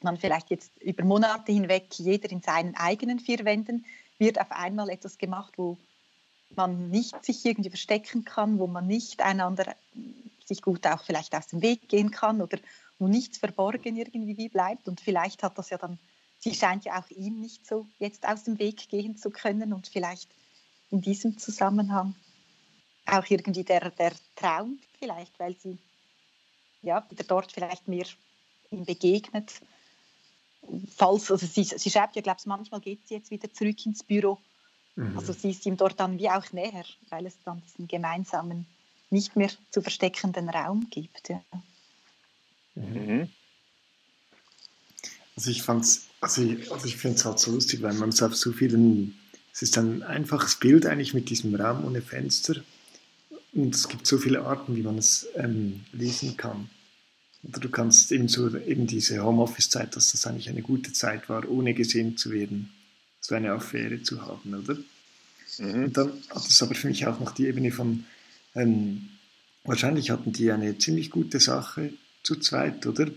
man 0.02 0.16
vielleicht 0.16 0.50
jetzt 0.50 0.70
über 0.80 1.04
Monate 1.04 1.52
hinweg 1.52 1.86
jeder 1.98 2.30
in 2.30 2.40
seinen 2.40 2.74
eigenen 2.76 3.18
vier 3.18 3.44
Wänden 3.44 3.84
wird 4.18 4.40
auf 4.40 4.50
einmal 4.50 4.88
etwas 4.88 5.18
gemacht, 5.18 5.54
wo 5.56 5.76
man 6.54 6.90
nicht 6.90 7.22
sich 7.24 7.44
irgendwie 7.44 7.70
verstecken 7.70 8.24
kann, 8.24 8.58
wo 8.58 8.66
man 8.66 8.86
nicht 8.86 9.20
einander 9.20 9.74
sich 10.44 10.62
gut 10.62 10.86
auch 10.86 11.02
vielleicht 11.02 11.34
aus 11.34 11.48
dem 11.48 11.60
Weg 11.60 11.88
gehen 11.88 12.10
kann 12.10 12.40
oder 12.40 12.58
wo 12.98 13.08
nichts 13.08 13.38
verborgen 13.38 13.96
irgendwie 13.96 14.48
bleibt. 14.48 14.88
Und 14.88 15.00
vielleicht 15.00 15.42
hat 15.42 15.58
das 15.58 15.70
ja 15.70 15.78
dann 15.78 15.98
sie 16.38 16.54
scheint 16.54 16.84
ja 16.84 17.00
auch 17.00 17.10
ihm 17.10 17.40
nicht 17.40 17.66
so 17.66 17.86
jetzt 17.98 18.26
aus 18.26 18.44
dem 18.44 18.58
Weg 18.58 18.88
gehen 18.88 19.16
zu 19.16 19.30
können 19.30 19.72
und 19.72 19.88
vielleicht 19.88 20.30
in 20.90 21.00
diesem 21.00 21.38
Zusammenhang 21.38 22.14
auch 23.06 23.24
irgendwie 23.28 23.64
der, 23.64 23.90
der 23.90 24.12
Traum 24.34 24.78
vielleicht, 24.98 25.38
weil 25.38 25.56
sie 25.56 25.78
ja 26.82 27.04
wieder 27.10 27.24
dort 27.24 27.52
vielleicht 27.52 27.88
mehr 27.88 28.06
ihm 28.70 28.84
begegnet. 28.84 29.60
Falls, 30.96 31.30
also 31.30 31.46
sie, 31.46 31.64
sie 31.64 31.90
schreibt 31.90 32.16
ja, 32.16 32.22
glaube 32.22 32.38
ich, 32.40 32.46
manchmal 32.46 32.80
geht 32.80 33.06
sie 33.06 33.14
jetzt 33.14 33.30
wieder 33.30 33.52
zurück 33.52 33.84
ins 33.86 34.02
Büro. 34.02 34.38
Mhm. 34.96 35.16
Also 35.16 35.32
sie 35.32 35.50
ist 35.50 35.64
ihm 35.66 35.76
dort 35.76 36.00
dann 36.00 36.18
wie 36.18 36.30
auch 36.30 36.52
näher, 36.52 36.84
weil 37.08 37.26
es 37.26 37.38
dann 37.44 37.62
diesen 37.62 37.86
gemeinsamen, 37.86 38.66
nicht 39.10 39.36
mehr 39.36 39.50
zu 39.70 39.82
versteckenden 39.82 40.48
Raum 40.48 40.88
gibt. 40.90 41.28
Ja. 41.28 41.40
Mhm. 42.76 43.28
Also 45.34 45.50
ich 45.50 45.62
fand's, 45.62 46.06
also 46.20 46.42
ich, 46.42 46.70
also 46.72 46.86
ich 46.86 46.96
finde 46.96 47.16
es 47.16 47.24
halt 47.24 47.38
so 47.38 47.52
lustig, 47.52 47.82
weil 47.82 47.94
man 47.94 48.10
es 48.10 48.22
auf 48.22 48.36
so 48.36 48.52
vielen, 48.52 49.18
es 49.52 49.62
ist 49.62 49.76
ein 49.76 50.02
einfaches 50.02 50.56
Bild 50.56 50.86
eigentlich 50.86 51.14
mit 51.14 51.28
diesem 51.28 51.54
Raum 51.54 51.84
ohne 51.84 52.00
Fenster 52.00 52.56
und 53.52 53.74
es 53.74 53.88
gibt 53.88 54.06
so 54.06 54.18
viele 54.18 54.42
Arten, 54.42 54.76
wie 54.76 54.82
man 54.82 54.98
es 54.98 55.26
ähm, 55.34 55.84
lesen 55.92 56.36
kann. 56.36 56.70
Oder 57.42 57.60
du 57.60 57.68
kannst 57.68 58.12
eben 58.12 58.28
so, 58.28 58.54
eben 58.56 58.86
diese 58.86 59.22
Homeoffice-Zeit, 59.22 59.94
dass 59.94 60.12
das 60.12 60.26
eigentlich 60.26 60.48
eine 60.48 60.62
gute 60.62 60.92
Zeit 60.92 61.28
war, 61.28 61.48
ohne 61.48 61.74
gesehen 61.74 62.16
zu 62.16 62.32
werden, 62.32 62.72
so 63.20 63.34
eine 63.34 63.52
Affäre 63.52 64.02
zu 64.02 64.22
haben, 64.22 64.54
oder? 64.54 64.76
Mhm. 65.58 65.84
Und 65.84 65.96
dann 65.96 66.12
hat 66.30 66.46
es 66.46 66.62
aber 66.62 66.74
für 66.74 66.88
mich 66.88 67.06
auch 67.06 67.20
noch 67.20 67.32
die 67.32 67.46
Ebene 67.46 67.70
von, 67.70 68.04
ähm, 68.54 69.10
wahrscheinlich 69.64 70.10
hatten 70.10 70.32
die 70.32 70.50
eine 70.50 70.76
ziemlich 70.78 71.10
gute 71.10 71.40
Sache 71.40 71.92
zu 72.26 72.36
zweit, 72.36 72.84
oder? 72.86 73.08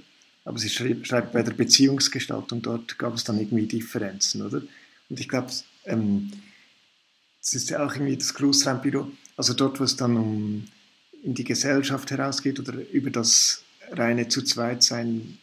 Aber 0.46 0.58
sie 0.58 0.70
schreibt, 0.70 1.10
bei 1.34 1.44
der 1.44 1.52
Beziehungsgestaltung, 1.52 2.62
dort 2.62 2.98
gab 2.98 3.16
es 3.16 3.24
dann 3.24 3.40
irgendwie 3.40 3.66
Differenzen, 3.66 4.42
oder? 4.42 4.62
Und 5.10 5.20
ich 5.20 5.28
glaube, 5.28 5.52
ähm, 5.86 6.32
das 7.42 7.54
ist 7.54 7.70
ja 7.70 7.86
auch 7.86 7.94
irgendwie 7.94 8.18
das 8.18 8.34
Großraumbüro, 8.34 9.12
also 9.36 9.54
dort, 9.54 9.80
wo 9.80 9.84
es 9.84 9.96
dann 9.96 10.16
um 10.18 10.68
in 11.24 11.34
die 11.34 11.44
Gesellschaft 11.44 12.12
herausgeht 12.12 12.60
oder 12.60 12.74
über 12.92 13.10
das 13.10 13.64
reine 13.92 14.28
zu 14.28 14.42
zweit 14.44 14.84
sein 14.84 15.38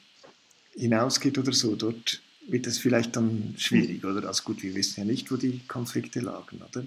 hinausgeht 0.75 1.39
oder 1.39 1.53
so, 1.53 1.75
dort 1.75 2.21
wird 2.49 2.67
es 2.67 2.79
vielleicht 2.79 3.17
dann 3.17 3.55
schwierig, 3.59 4.05
oder? 4.05 4.29
Also 4.29 4.45
gut, 4.45 4.63
wir 4.63 4.75
wissen 4.75 5.01
ja 5.01 5.05
nicht, 5.05 5.31
wo 5.33 5.37
die 5.37 5.61
Konflikte 5.67 6.21
lagen, 6.21 6.63
oder? 6.63 6.87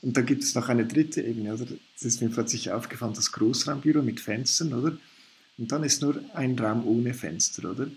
Und 0.00 0.16
dann 0.16 0.26
gibt 0.26 0.42
es 0.42 0.54
noch 0.54 0.68
eine 0.68 0.86
dritte 0.86 1.22
Ebene, 1.22 1.54
oder? 1.54 1.66
Das 1.66 2.04
ist 2.04 2.22
mir 2.22 2.30
plötzlich 2.30 2.70
aufgefallen, 2.70 3.14
das 3.14 3.32
Großraumbüro 3.32 4.02
mit 4.02 4.20
Fenstern, 4.20 4.72
oder? 4.72 4.96
Und 5.58 5.70
dann 5.70 5.84
ist 5.84 6.02
nur 6.02 6.22
ein 6.34 6.58
Raum 6.58 6.86
ohne 6.86 7.14
Fenster, 7.14 7.70
oder? 7.70 7.88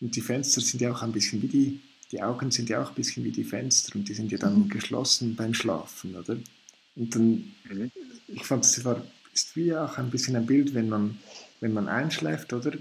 Und 0.00 0.16
die 0.16 0.20
Fenster 0.20 0.60
sind 0.60 0.80
ja 0.80 0.92
auch 0.92 1.02
ein 1.02 1.12
bisschen 1.12 1.42
wie 1.42 1.48
die, 1.48 1.80
die 2.12 2.22
Augen 2.22 2.50
sind 2.50 2.68
ja 2.68 2.82
auch 2.82 2.90
ein 2.90 2.94
bisschen 2.94 3.24
wie 3.24 3.30
die 3.30 3.44
Fenster 3.44 3.94
und 3.96 4.08
die 4.08 4.14
sind 4.14 4.32
ja 4.32 4.38
dann 4.38 4.64
mhm. 4.64 4.68
geschlossen 4.68 5.36
beim 5.36 5.54
Schlafen, 5.54 6.16
oder? 6.16 6.36
Und 6.96 7.14
dann, 7.14 7.52
mhm. 7.70 7.90
ich 8.28 8.44
fand, 8.44 8.64
es 8.64 8.84
war, 8.84 9.04
ist 9.32 9.54
wie 9.56 9.74
auch 9.74 9.98
ein 9.98 10.10
bisschen 10.10 10.36
ein 10.36 10.46
Bild, 10.46 10.74
wenn 10.74 10.88
man, 10.88 11.18
wenn 11.60 11.72
man 11.72 11.88
einschläft, 11.88 12.52
oder? 12.52 12.72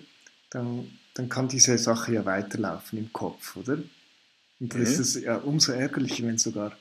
Dann, 0.50 0.90
dann 1.14 1.30
kann 1.30 1.48
diese 1.48 1.78
Sache 1.78 2.14
ja 2.14 2.26
weiterlaufen 2.26 2.98
im 2.98 3.14
Kopf, 3.14 3.56
oder? 3.56 3.78
Und 4.60 4.74
dann 4.74 4.82
mhm. 4.82 4.88
ist 4.88 5.00
es 5.00 5.22
ja 5.22 5.38
umso 5.38 5.72
ärgerlicher, 5.72 6.26
wenn 6.26 6.38
sogar, 6.38 6.78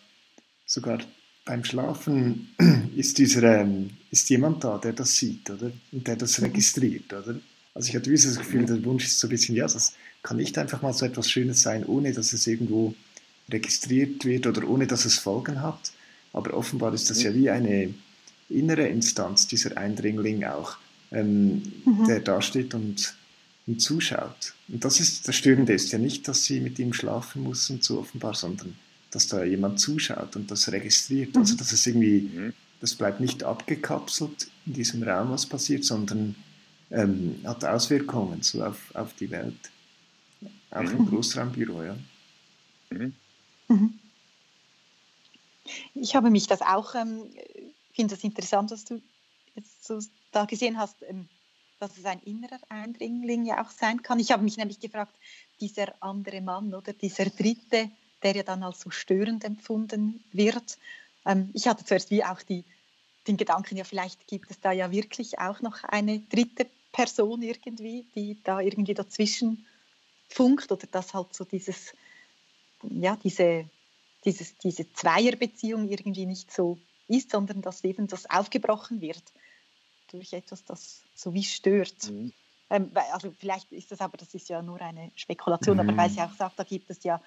sogar 0.65 1.01
beim 1.45 1.65
Schlafen 1.65 2.55
ist, 2.99 3.17
dieser, 3.19 3.61
ähm, 3.61 3.91
ist 4.11 4.29
jemand 4.29 4.65
da, 4.65 4.77
der 4.77 4.93
das 4.93 5.15
sieht, 5.15 5.49
oder? 5.51 5.71
Und 5.93 6.07
der 6.07 6.17
das 6.17 6.39
mhm. 6.39 6.47
registriert, 6.47 7.13
oder? 7.13 7.39
Also 7.73 7.91
ich 7.91 7.95
hatte 7.95 8.11
dieses 8.11 8.37
Gefühl, 8.37 8.67
der 8.67 8.85
Wunsch 8.85 9.05
ist 9.05 9.21
so 9.21 9.29
ein 9.29 9.31
bisschen, 9.31 9.55
ja, 9.55 9.69
das 9.69 9.95
kann 10.25 10.39
nicht 10.39 10.59
einfach 10.59 10.83
mal 10.83 10.93
so 10.93 11.07
etwas 11.07 11.31
Schönes 11.31 11.63
sein, 11.63 11.87
ohne 11.87 12.13
dass 12.13 12.33
es 12.33 12.49
irgendwo 12.49 12.95
registriert 13.49 14.25
wird 14.25 14.49
oder 14.49 14.69
ohne 14.69 14.89
dass 14.89 15.05
es 15.05 15.17
Folgen 15.17 15.63
hat. 15.63 15.93
Aber 16.33 16.55
offenbar 16.55 16.93
ist 16.93 17.09
das 17.09 17.23
ja 17.23 17.33
wie 17.35 17.49
eine 17.51 17.95
innere 18.49 18.89
Instanz, 18.89 19.47
dieser 19.47 19.77
Eindringling 19.77 20.43
auch, 20.43 20.77
ähm, 21.13 21.63
mhm. 21.85 22.07
der 22.09 22.19
da 22.19 22.43
steht 22.43 22.75
und, 22.75 23.15
und 23.69 23.81
zuschaut. 23.81 24.55
Und 24.67 24.85
das 24.85 24.99
ist 24.99 25.29
das 25.29 25.37
Störende 25.37 25.73
ist 25.73 25.93
ja 25.93 25.99
nicht, 25.99 26.27
dass 26.27 26.45
sie 26.45 26.59
mit 26.59 26.81
ihm 26.81 26.93
schlafen 26.93 27.45
muss 27.45 27.71
und 27.71 27.85
so 27.85 28.01
offenbar, 28.01 28.35
sondern 28.35 28.75
dass 29.13 29.29
da 29.29 29.45
jemand 29.45 29.79
zuschaut 29.79 30.35
und 30.35 30.51
das 30.51 30.71
registriert. 30.73 31.29
Also, 31.37 31.39
mhm. 31.39 31.43
Also 31.43 31.57
dass 31.57 31.73
es 31.73 31.87
irgendwie, 31.87 32.29
mhm. 32.35 32.53
Das 32.81 32.95
bleibt 32.95 33.21
nicht 33.21 33.43
abgekapselt 33.43 34.51
in 34.67 34.75
diesem 34.75 35.03
Raum, 35.03 35.31
was 35.31 35.47
passiert, 35.47 35.85
sondern 35.85 36.37
ähm, 36.91 37.41
hat 37.45 37.65
Auswirkungen 37.65 38.43
so 38.43 38.65
auf, 38.65 38.95
auf 38.95 39.15
die 39.15 39.31
Welt. 39.31 39.71
Auch 40.71 40.83
mhm. 40.83 40.99
im 40.99 41.07
Großraumbüro, 41.07 41.83
ja. 41.83 41.97
Mhm. 42.91 43.15
mhm. 43.69 43.99
Ich 45.95 46.17
habe 46.17 46.31
mich 46.31 46.47
das 46.47 46.63
auch, 46.63 46.95
ähm, 46.95 47.31
finde 47.93 48.15
es 48.15 48.25
interessant, 48.25 48.71
dass 48.71 48.85
du 48.87 49.03
jetzt 49.55 49.85
so 49.85 50.01
da 50.33 50.47
gesehen 50.47 50.79
hast, 50.79 50.97
ähm, 51.03 51.29
dass 51.79 51.97
es 51.99 52.05
ein 52.05 52.21
innerer 52.23 52.61
Eindringling 52.69 53.45
ja 53.45 53.63
auch 53.63 53.71
sein 53.71 54.03
kann. 54.03 54.19
Ich 54.19 54.33
habe 54.33 54.43
mich 54.43 54.57
nämlich 54.57 54.81
gefragt, 54.81 55.15
dieser 55.61 55.93
andere 56.01 56.41
Mann 56.41 56.75
oder 56.75 56.93
dieser 56.93 57.27
dritte, 57.27 57.91
der 58.23 58.37
ja 58.37 58.43
dann 58.43 58.63
als 58.63 58.81
so 58.81 58.91
störend 58.91 59.45
empfunden 59.45 60.25
wird. 60.33 60.79
Ähm, 61.29 61.51
ich 61.53 61.69
hatte 61.69 61.85
zuerst 61.85 62.11
wie 62.11 62.25
auch 62.25 62.43
die, 62.43 62.65
den 63.29 63.37
Gedanken, 63.37 63.77
ja, 63.77 63.85
vielleicht 63.85 64.27
gibt 64.27 64.51
es 64.51 64.59
da 64.61 64.73
ja 64.73 64.91
wirklich 64.91 65.39
auch 65.39 65.61
noch 65.61 65.85
eine 65.85 66.21
dritte 66.21 66.67
Person 66.91 67.43
irgendwie, 67.43 68.07
die 68.17 68.43
da 68.43 68.61
irgendwie 68.61 68.95
dazwischen 68.95 69.67
funkt 70.29 70.73
oder 70.73 70.87
dass 70.91 71.15
halt 71.15 71.35
so 71.35 71.45
dieses, 71.45 71.93
ja, 72.83 73.17
diese, 73.23 73.69
dieses, 74.25 74.57
diese 74.59 74.91
Zweierbeziehung 74.93 75.89
irgendwie 75.89 76.27
nicht 76.27 76.51
so 76.51 76.79
ist, 77.07 77.31
sondern 77.31 77.63
dass 77.63 77.85
eben 77.85 78.09
das 78.09 78.29
aufgebrochen 78.29 79.01
wird 79.01 79.23
durch 80.11 80.33
etwas, 80.33 80.65
das 80.65 81.03
so 81.15 81.35
wie 81.35 81.45
stört. 81.45 82.11
Mhm. 82.11 82.33
Ähm, 82.71 82.91
also 83.13 83.35
vielleicht 83.39 83.71
ist 83.73 83.93
das 83.93 84.01
aber, 84.01 84.17
das 84.17 84.35
ist 84.35 84.49
ja 84.49 84.63
nur 84.63 84.81
eine 84.81 85.11
Spekulation, 85.15 85.77
mhm. 85.77 85.89
aber 85.89 85.97
weil 85.97 86.11
sie 86.11 86.21
auch 86.21 86.33
sagt, 86.33 86.59
da 86.59 86.65
gibt 86.65 86.91
es 86.91 87.05
ja 87.05 87.21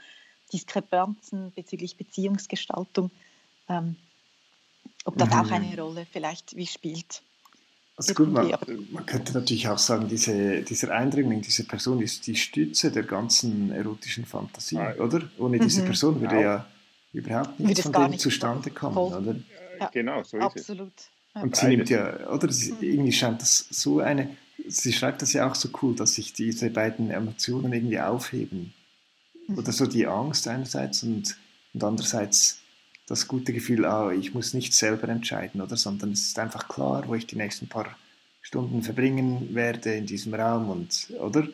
Diskrepanzen 0.52 1.52
bezüglich 1.54 1.98
Beziehungsgestaltung, 1.98 3.12
ähm, 3.72 3.96
ob 5.06 5.18
das 5.18 5.30
mhm. 5.30 5.36
auch 5.36 5.52
eine 5.52 5.82
Rolle 5.82 6.06
vielleicht 6.12 6.56
wie 6.56 6.68
spielt. 6.68 7.22
Also 7.98 8.14
gut, 8.14 8.32
man, 8.32 8.52
man, 8.92 9.06
könnte 9.06 9.34
natürlich 9.34 9.68
auch 9.68 9.78
sagen, 9.78 10.08
diese, 10.08 10.62
dieser 10.62 10.92
Eindringling, 10.92 11.42
diese 11.42 11.66
Person 11.66 12.02
ist 12.02 12.26
die 12.26 12.36
Stütze 12.36 12.92
der 12.92 13.04
ganzen 13.04 13.72
erotischen 13.72 14.26
Fantasie, 14.26 14.78
ah, 14.78 14.96
oder? 14.98 15.22
Ohne 15.38 15.60
diese 15.60 15.82
mhm. 15.82 15.86
Person 15.86 16.22
würde 16.22 16.36
ja, 16.36 16.42
ja 16.42 16.68
überhaupt 17.14 17.60
nichts 17.60 17.82
von 17.82 17.92
dem 17.92 18.12
nicht 18.12 18.22
zustande 18.22 18.72
kommen, 18.72 18.94
voll. 18.94 19.14
oder? 19.14 19.36
ja, 19.80 19.90
genau, 19.90 20.24
so 20.24 20.38
ist 20.38 20.44
absolut. 20.44 20.94
es. 20.98 21.10
Absolut. 21.34 21.46
Und 21.46 21.56
sie 21.56 21.68
nimmt 21.68 21.90
ja, 21.90 22.30
oder 22.30 22.52
sie, 22.52 22.74
irgendwie 22.82 23.12
scheint 23.12 23.42
das 23.42 23.68
so 23.70 24.00
eine, 24.00 24.36
sie 24.68 24.94
schreibt 24.94 25.22
das 25.22 25.34
ja 25.34 25.50
auch 25.50 25.56
so 25.56 25.70
cool, 25.82 25.96
dass 25.96 26.16
sich 26.16 26.34
diese 26.34 26.70
beiden 26.70 27.12
Emotionen 27.12 27.72
irgendwie 27.72 28.00
aufheben. 28.00 28.74
Mhm. 29.48 29.58
Oder 29.58 29.72
so 29.72 29.86
die 29.86 30.08
Angst 30.08 30.48
einerseits 30.48 31.04
und, 31.04 31.38
und 31.74 31.84
andererseits 31.84 32.61
das 33.08 33.28
gute 33.28 33.54
Gefühl, 33.54 33.86
ah, 33.86 34.12
ich 34.12 34.34
muss 34.34 34.54
nicht 34.54 34.74
selber 34.74 35.10
entscheiden, 35.10 35.62
oder, 35.62 35.76
sondern 35.76 36.12
es 36.12 36.28
ist 36.28 36.40
einfach 36.40 36.68
klar, 36.68 37.08
wo 37.08 37.16
ich 37.16 37.28
die 37.28 37.36
nächsten 37.36 37.68
paar 37.68 37.98
Stunden 38.42 38.84
verbringen 38.84 39.54
werde 39.54 39.94
in 39.94 40.06
diesem 40.06 40.34
Raum 40.34 40.70
und, 40.70 41.12
oder? 41.20 41.48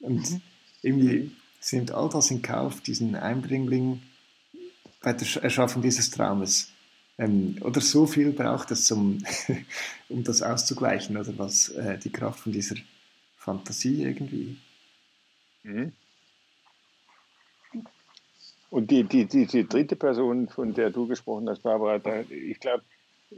Und 0.00 0.30
mhm. 0.30 0.40
irgendwie 0.82 1.32
nimmt 1.70 1.92
all 1.92 2.08
das 2.08 2.30
in 2.30 2.42
Kauf, 2.42 2.80
diesen 2.80 3.14
Einbringling 3.14 4.02
bei 5.02 5.12
der 5.12 5.42
Erschaffung 5.42 5.82
dieses 5.82 6.10
Traumes. 6.10 6.70
Ähm, 7.18 7.56
oder 7.60 7.80
so 7.80 8.06
viel 8.06 8.32
braucht 8.32 8.70
es, 8.70 8.90
um, 8.90 9.22
um 10.08 10.24
das 10.24 10.42
auszugleichen, 10.42 11.16
oder 11.16 11.36
was 11.38 11.68
äh, 11.70 11.98
die 11.98 12.10
Kraft 12.10 12.40
von 12.40 12.52
dieser 12.52 12.76
Fantasie 13.36 14.02
irgendwie. 14.02 14.56
Mhm. 15.62 15.92
Und 18.72 18.90
die, 18.90 19.04
die, 19.04 19.26
die, 19.26 19.44
die 19.44 19.68
dritte 19.68 19.96
Person, 19.96 20.48
von 20.48 20.72
der 20.72 20.88
du 20.88 21.06
gesprochen 21.06 21.46
hast, 21.46 21.62
Barbara, 21.62 21.98
da, 21.98 22.22
ich 22.30 22.58
glaube, 22.58 22.82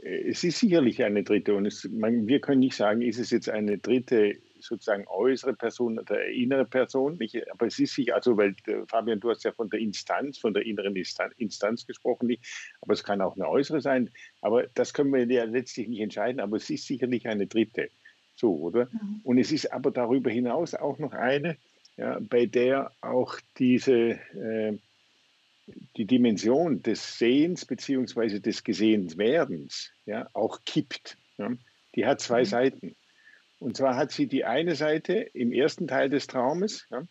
äh, 0.01 0.29
es 0.29 0.45
ist 0.45 0.59
sicherlich 0.59 1.03
eine 1.03 1.23
dritte 1.23 1.55
und 1.55 1.65
es, 1.65 1.83
man, 1.91 2.25
wir 2.25 2.39
können 2.39 2.61
nicht 2.61 2.77
sagen, 2.77 3.01
ist 3.01 3.19
es 3.19 3.31
jetzt 3.31 3.49
eine 3.49 3.77
dritte 3.77 4.37
sozusagen 4.61 5.05
äußere 5.09 5.53
Person 5.53 5.99
oder 5.99 6.25
innere 6.25 6.63
Person. 6.63 7.17
Nicht, 7.17 7.51
aber 7.51 7.67
es 7.67 7.77
ist 7.79 7.95
sich, 7.95 8.13
also, 8.13 8.37
weil 8.37 8.55
äh, 8.67 8.85
Fabian, 8.87 9.19
du 9.19 9.29
hast 9.29 9.43
ja 9.43 9.51
von 9.51 9.69
der 9.69 9.81
Instanz, 9.81 10.37
von 10.37 10.53
der 10.53 10.65
inneren 10.65 10.95
Instanz 10.95 11.85
gesprochen, 11.85 12.27
nicht, 12.27 12.41
aber 12.79 12.93
es 12.93 13.03
kann 13.03 13.19
auch 13.19 13.35
eine 13.35 13.49
äußere 13.49 13.81
sein. 13.81 14.11
Aber 14.39 14.67
das 14.73 14.93
können 14.93 15.11
wir 15.11 15.25
ja 15.25 15.43
letztlich 15.43 15.89
nicht 15.89 15.99
entscheiden, 15.99 16.39
aber 16.39 16.55
es 16.55 16.69
ist 16.69 16.87
sicherlich 16.87 17.27
eine 17.27 17.45
dritte. 17.45 17.89
So, 18.35 18.55
oder? 18.55 18.85
Mhm. 18.85 19.19
Und 19.23 19.37
es 19.37 19.51
ist 19.51 19.73
aber 19.73 19.91
darüber 19.91 20.31
hinaus 20.31 20.75
auch 20.75 20.97
noch 20.97 21.11
eine, 21.11 21.57
ja, 21.97 22.19
bei 22.21 22.45
der 22.45 22.93
auch 23.01 23.37
diese 23.57 24.11
äh, 24.33 24.77
die 25.97 26.05
Dimension 26.05 26.81
des 26.81 27.17
Sehens 27.17 27.65
bzw. 27.65 28.39
des 28.39 28.63
Gesehenswerdens 28.63 29.91
ja, 30.05 30.29
auch 30.33 30.59
kippt. 30.65 31.17
Ja. 31.37 31.51
Die 31.95 32.05
hat 32.05 32.21
zwei 32.21 32.41
mhm. 32.41 32.45
Seiten. 32.45 32.95
Und 33.59 33.77
zwar 33.77 33.95
hat 33.95 34.11
sie 34.11 34.27
die 34.27 34.45
eine 34.45 34.75
Seite 34.75 35.13
im 35.13 35.51
ersten 35.51 35.87
Teil 35.87 36.09
des 36.09 36.27
Traumes, 36.27 36.85
ja, 36.91 37.07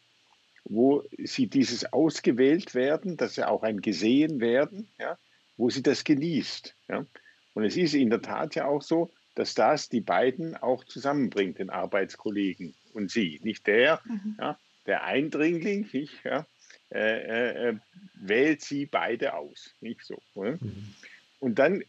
wo 0.65 1.03
sie 1.19 1.49
dieses 1.49 1.93
ausgewählt 1.93 2.75
werden, 2.75 3.17
das 3.17 3.33
ist 3.33 3.37
ja 3.37 3.49
auch 3.49 3.63
ein 3.63 3.81
gesehen 3.81 4.41
werden, 4.41 4.89
ja, 4.99 5.19
wo 5.57 5.71
sie 5.71 5.83
das 5.83 6.05
genießt. 6.05 6.75
Ja. 6.89 7.07
Und 7.55 7.65
es 7.65 7.77
ist 7.77 7.95
in 7.95 8.11
der 8.11 8.23
Tat 8.23 8.55
ja 8.55 8.67
auch 8.67 8.83
so, 8.83 9.13
dass 9.35 9.55
das 9.55 9.89
die 9.89 10.01
beiden 10.01 10.57
auch 10.57 10.85
zusammenbringt, 10.85 11.59
den 11.59 11.71
Arbeitskollegen 11.71 12.75
und 12.93 13.11
sie. 13.11 13.41
Nicht 13.43 13.67
der, 13.67 14.01
mhm. 14.05 14.37
ja, 14.39 14.59
der 14.87 15.05
Eindringling, 15.05 15.89
nicht, 15.93 16.25
ja, 16.25 16.47
äh, 16.91 17.69
äh, 17.69 17.77
wählt 18.15 18.63
sie 18.63 18.87
beide 18.87 19.35
aus. 19.35 19.75
Nicht 19.81 20.05
so. 20.05 20.21
Mhm. 20.35 20.95
Und 21.41 21.59
dann 21.59 21.83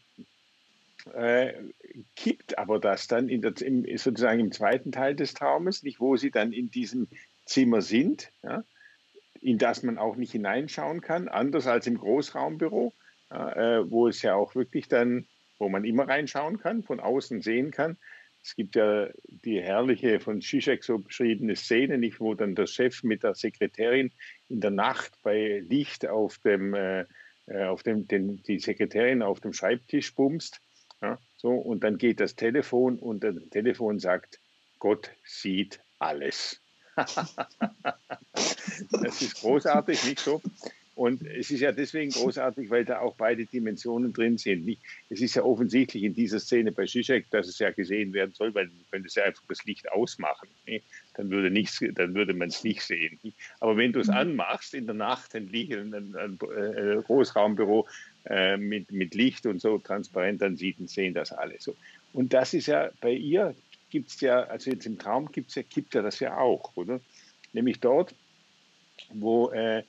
äh, 1.14 1.52
kippt 2.16 2.58
aber 2.58 2.78
das 2.80 3.06
dann 3.06 3.28
in 3.28 3.42
der, 3.42 3.54
im, 3.60 3.84
sozusagen 3.96 4.40
im 4.40 4.52
zweiten 4.52 4.92
Teil 4.92 5.14
des 5.14 5.34
Traumes, 5.34 5.82
nicht, 5.82 6.00
wo 6.00 6.16
sie 6.16 6.30
dann 6.30 6.52
in 6.52 6.70
diesem 6.70 7.08
Zimmer 7.44 7.80
sind, 7.80 8.30
ja, 8.42 8.64
in 9.40 9.58
das 9.58 9.82
man 9.82 9.98
auch 9.98 10.16
nicht 10.16 10.32
hineinschauen 10.32 11.00
kann, 11.00 11.28
anders 11.28 11.66
als 11.66 11.86
im 11.86 11.98
Großraumbüro, 11.98 12.92
ja, 13.30 13.78
äh, 13.78 13.90
wo 13.90 14.08
es 14.08 14.22
ja 14.22 14.34
auch 14.34 14.54
wirklich 14.54 14.88
dann, 14.88 15.26
wo 15.58 15.68
man 15.68 15.84
immer 15.84 16.08
reinschauen 16.08 16.58
kann, 16.58 16.82
von 16.82 17.00
außen 17.00 17.40
sehen 17.40 17.70
kann. 17.70 17.96
Es 18.46 18.54
gibt 18.54 18.76
ja 18.76 19.08
die 19.26 19.60
herrliche 19.60 20.20
von 20.20 20.40
Zizek 20.40 20.84
so 20.84 20.98
beschriebene 20.98 21.56
Szene, 21.56 21.98
nicht, 21.98 22.20
wo 22.20 22.34
dann 22.34 22.54
der 22.54 22.68
Chef 22.68 23.02
mit 23.02 23.24
der 23.24 23.34
Sekretärin 23.34 24.12
in 24.48 24.60
der 24.60 24.70
Nacht 24.70 25.18
bei 25.24 25.64
Licht 25.68 26.06
auf 26.06 26.38
dem, 26.38 26.72
äh, 26.72 27.06
äh 27.46 27.64
auf 27.64 27.82
dem 27.82 28.06
den, 28.06 28.40
die 28.44 28.60
Sekretärin 28.60 29.22
auf 29.22 29.40
dem 29.40 29.52
Schreibtisch 29.52 30.14
bumst 30.14 30.60
ja, 31.02 31.18
so, 31.36 31.50
und 31.50 31.82
dann 31.82 31.98
geht 31.98 32.20
das 32.20 32.36
Telefon 32.36 33.00
und 33.00 33.24
das 33.24 33.34
Telefon 33.50 33.98
sagt, 33.98 34.38
Gott 34.78 35.10
sieht 35.24 35.80
alles. 35.98 36.62
das 36.96 37.16
ist 39.22 39.40
großartig, 39.40 40.04
nicht 40.04 40.20
so? 40.20 40.40
Und 40.96 41.20
es 41.26 41.50
ist 41.50 41.60
ja 41.60 41.72
deswegen 41.72 42.10
großartig, 42.10 42.70
weil 42.70 42.86
da 42.86 43.00
auch 43.00 43.16
beide 43.16 43.44
Dimensionen 43.44 44.14
drin 44.14 44.38
sind. 44.38 44.78
Es 45.10 45.20
ist 45.20 45.34
ja 45.34 45.42
offensichtlich 45.42 46.02
in 46.02 46.14
dieser 46.14 46.40
Szene 46.40 46.72
bei 46.72 46.86
Zizek, 46.86 47.26
dass 47.30 47.48
es 47.48 47.58
ja 47.58 47.70
gesehen 47.70 48.14
werden 48.14 48.32
soll, 48.32 48.54
weil 48.54 48.70
wenn 48.90 49.04
es 49.04 49.14
ja 49.14 49.24
einfach 49.24 49.42
das 49.46 49.62
Licht 49.66 49.92
ausmachen, 49.92 50.48
dann 51.12 51.30
würde, 51.30 51.50
nichts, 51.50 51.84
dann 51.92 52.14
würde 52.14 52.32
man 52.32 52.48
es 52.48 52.64
nicht 52.64 52.80
sehen. 52.80 53.20
Aber 53.60 53.76
wenn 53.76 53.92
du 53.92 54.00
es 54.00 54.06
mhm. 54.06 54.14
anmachst 54.14 54.72
in 54.72 54.86
der 54.86 54.94
Nacht, 54.94 55.34
ein, 55.34 55.50
ein, 55.52 55.94
ein, 55.94 56.16
ein 56.16 56.38
äh, 56.56 57.02
Großraumbüro 57.02 57.86
äh, 58.24 58.56
mit, 58.56 58.90
mit 58.90 59.14
Licht 59.14 59.44
und 59.44 59.60
so 59.60 59.76
transparent, 59.76 60.40
dann 60.40 60.56
sieht 60.56 60.80
und 60.80 60.88
sehen 60.88 61.12
das 61.12 61.30
alle 61.30 61.56
so. 61.58 61.76
Und 62.14 62.32
das 62.32 62.54
ist 62.54 62.68
ja 62.68 62.88
bei 63.02 63.12
ihr, 63.12 63.54
gibt 63.90 64.08
es 64.08 64.22
ja, 64.22 64.44
also 64.44 64.70
jetzt 64.70 64.86
im 64.86 64.98
Traum 64.98 65.30
gibt's 65.30 65.56
ja, 65.56 65.62
gibt 65.62 65.94
ja 65.94 66.00
das 66.00 66.20
ja 66.20 66.38
auch, 66.38 66.74
oder? 66.74 67.00
Nämlich 67.52 67.80
dort, 67.80 68.14
wo 69.12 69.50
äh, 69.50 69.82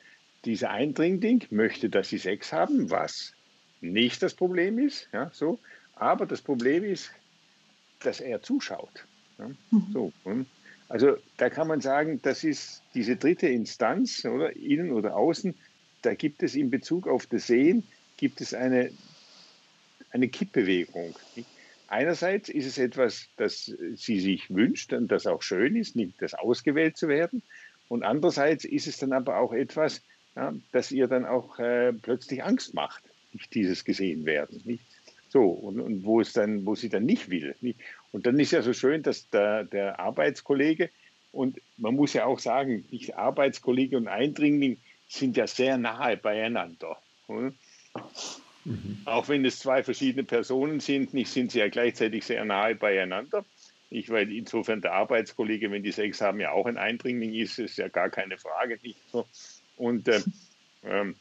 dieser 0.45 0.71
Eindringling 0.71 1.45
möchte, 1.49 1.89
dass 1.89 2.09
sie 2.09 2.17
Sex 2.17 2.53
haben, 2.53 2.89
was 2.89 3.33
nicht 3.81 4.21
das 4.23 4.33
Problem 4.33 4.79
ist. 4.79 5.07
Ja, 5.13 5.29
so. 5.33 5.59
Aber 5.95 6.25
das 6.25 6.41
Problem 6.41 6.83
ist, 6.83 7.11
dass 7.99 8.19
er 8.19 8.41
zuschaut. 8.41 9.05
Ja, 9.37 9.49
mhm. 9.71 9.87
so. 9.91 10.13
Also 10.89 11.17
da 11.37 11.49
kann 11.49 11.67
man 11.67 11.81
sagen, 11.81 12.21
das 12.21 12.43
ist 12.43 12.81
diese 12.93 13.15
dritte 13.15 13.47
Instanz, 13.47 14.23
oder 14.25 14.55
innen 14.55 14.91
oder 14.91 15.15
außen, 15.15 15.53
da 16.01 16.13
gibt 16.13 16.43
es 16.43 16.55
in 16.55 16.69
Bezug 16.69 17.07
auf 17.07 17.25
das 17.25 17.47
Sehen, 17.47 17.83
gibt 18.17 18.39
es 18.41 18.53
eine, 18.53 18.91
eine 20.11 20.27
Kippbewegung. 20.29 21.15
Einerseits 21.87 22.49
ist 22.49 22.65
es 22.65 22.77
etwas, 22.77 23.27
das 23.37 23.71
sie 23.95 24.19
sich 24.19 24.49
wünscht 24.49 24.93
und 24.93 25.09
das 25.09 25.25
auch 25.25 25.41
schön 25.41 25.75
ist, 25.75 25.95
nicht 25.95 26.21
das 26.21 26.33
ausgewählt 26.33 26.97
zu 26.97 27.07
werden. 27.07 27.41
Und 27.89 28.03
andererseits 28.03 28.65
ist 28.65 28.87
es 28.87 28.97
dann 28.97 29.13
aber 29.13 29.37
auch 29.37 29.53
etwas, 29.53 30.01
ja, 30.37 30.53
das 30.71 30.91
ihr 30.91 31.07
dann 31.07 31.25
auch 31.25 31.57
äh, 31.57 31.91
plötzlich 31.93 32.43
Angst 32.43 32.75
macht, 32.75 33.03
nicht 33.33 33.53
dieses 33.55 33.83
gesehen 33.83 34.25
werden. 34.25 34.61
Nicht? 34.65 34.83
So, 35.29 35.49
und, 35.49 35.79
und, 35.79 36.03
wo 36.03 36.21
es 36.21 36.31
dann, 36.31 36.65
wo 36.65 36.75
sie 36.75 36.89
dann 36.89 37.05
nicht 37.05 37.29
will. 37.31 37.55
Nicht? 37.61 37.79
Und 38.11 38.27
dann 38.27 38.39
ist 38.39 38.51
ja 38.51 38.61
so 38.61 38.73
schön, 38.73 39.01
dass 39.01 39.29
der, 39.31 39.63
der 39.63 39.99
Arbeitskollege, 39.99 40.89
und 41.31 41.59
man 41.77 41.95
muss 41.95 42.13
ja 42.13 42.25
auch 42.25 42.39
sagen, 42.39 42.85
nicht 42.91 43.17
Arbeitskollege 43.17 43.97
und 43.97 44.07
Eindringling 44.07 44.77
sind 45.09 45.37
ja 45.37 45.47
sehr 45.47 45.77
nahe 45.77 46.17
beieinander. 46.17 46.97
Mhm. 47.27 47.53
Auch 49.05 49.27
wenn 49.29 49.43
es 49.43 49.59
zwei 49.59 49.83
verschiedene 49.83 50.23
Personen 50.23 50.79
sind, 50.79 51.13
nicht 51.13 51.29
sind 51.29 51.51
sie 51.51 51.59
ja 51.59 51.69
gleichzeitig 51.69 52.25
sehr 52.25 52.45
nahe 52.45 52.75
beieinander. 52.75 53.43
Ich, 53.89 54.09
weil 54.09 54.31
insofern 54.31 54.81
der 54.81 54.93
Arbeitskollege, 54.93 55.71
wenn 55.71 55.83
die 55.83 55.91
Sex 55.91 56.21
haben, 56.21 56.39
ja 56.39 56.51
auch 56.51 56.65
ein 56.65 56.77
Eindringling 56.77 57.33
ist, 57.33 57.57
ist 57.59 57.77
ja 57.77 57.87
gar 57.87 58.09
keine 58.09 58.37
Frage. 58.37 58.77
Nicht 58.83 58.99
so. 59.11 59.25
Und, 59.77 60.07
äh, 60.07 60.21
ähm, 60.83 61.15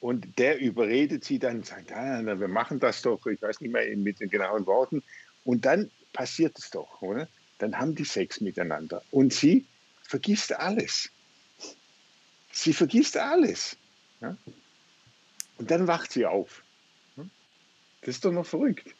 und 0.00 0.38
der 0.38 0.60
überredet 0.60 1.24
sie 1.24 1.38
dann, 1.38 1.62
sagt, 1.62 1.92
ah, 1.92 2.22
wir 2.22 2.48
machen 2.48 2.78
das 2.78 3.02
doch, 3.02 3.26
ich 3.26 3.42
weiß 3.42 3.60
nicht 3.60 3.72
mehr 3.72 3.96
mit 3.96 4.20
den 4.20 4.30
genauen 4.30 4.66
Worten. 4.66 5.02
Und 5.44 5.64
dann 5.64 5.90
passiert 6.12 6.58
es 6.58 6.70
doch, 6.70 7.02
oder? 7.02 7.28
Dann 7.58 7.78
haben 7.78 7.94
die 7.94 8.04
Sex 8.04 8.40
miteinander. 8.40 9.02
Und 9.10 9.32
sie 9.32 9.66
vergisst 10.02 10.52
alles. 10.54 11.10
Sie 12.52 12.72
vergisst 12.72 13.16
alles. 13.16 13.76
Ja? 14.20 14.36
Und 15.58 15.70
dann 15.70 15.86
wacht 15.86 16.12
sie 16.12 16.26
auf. 16.26 16.62
Das 18.02 18.14
ist 18.14 18.24
doch 18.24 18.32
noch 18.32 18.46
verrückt. 18.46 18.94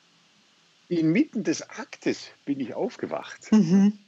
Inmitten 0.88 1.44
des 1.44 1.62
Aktes 1.62 2.30
bin 2.44 2.58
ich 2.58 2.74
aufgewacht. 2.74 3.52
Mhm. 3.52 3.98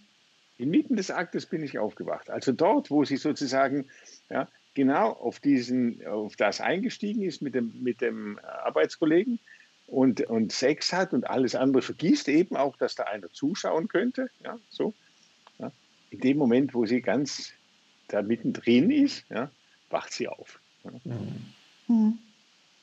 Inmitten 0.59 0.97
des 0.97 1.11
Aktes 1.11 1.47
bin 1.47 1.63
ich 1.63 1.79
aufgewacht. 1.79 2.31
Also 2.31 2.53
dort, 2.53 2.91
wo 2.91 3.05
sie 3.05 3.17
sozusagen 3.17 3.87
ja, 4.29 4.49
genau 4.75 5.13
auf, 5.13 5.41
diesen, 5.41 6.05
auf 6.07 6.37
das 6.37 6.61
eingestiegen 6.61 7.23
ist 7.23 7.41
mit 7.41 7.55
dem, 7.55 7.73
mit 7.83 8.01
dem 8.01 8.39
Arbeitskollegen 8.41 9.39
und, 9.87 10.21
und 10.23 10.53
Sex 10.53 10.93
hat 10.93 11.13
und 11.13 11.29
alles 11.29 11.55
andere 11.55 11.83
vergisst, 11.83 12.29
eben 12.29 12.57
auch, 12.57 12.77
dass 12.77 12.97
da 12.97 13.05
einer 13.05 13.31
zuschauen 13.31 13.89
könnte. 13.89 14.31
Ja, 14.45 14.59
so. 14.69 14.95
Ja. 15.59 15.73
In 16.11 16.21
dem 16.21 16.37
Moment, 16.37 16.75
wo 16.75 16.87
sie 16.87 17.01
ganz 17.01 17.53
da 18.09 18.23
mittendrin 18.23 18.91
ist, 18.91 19.25
ja, 19.31 19.51
wacht 19.91 20.13
sie 20.13 20.29
auf. 20.29 20.61
Ja. 20.85 20.91
Mhm. 21.87 22.19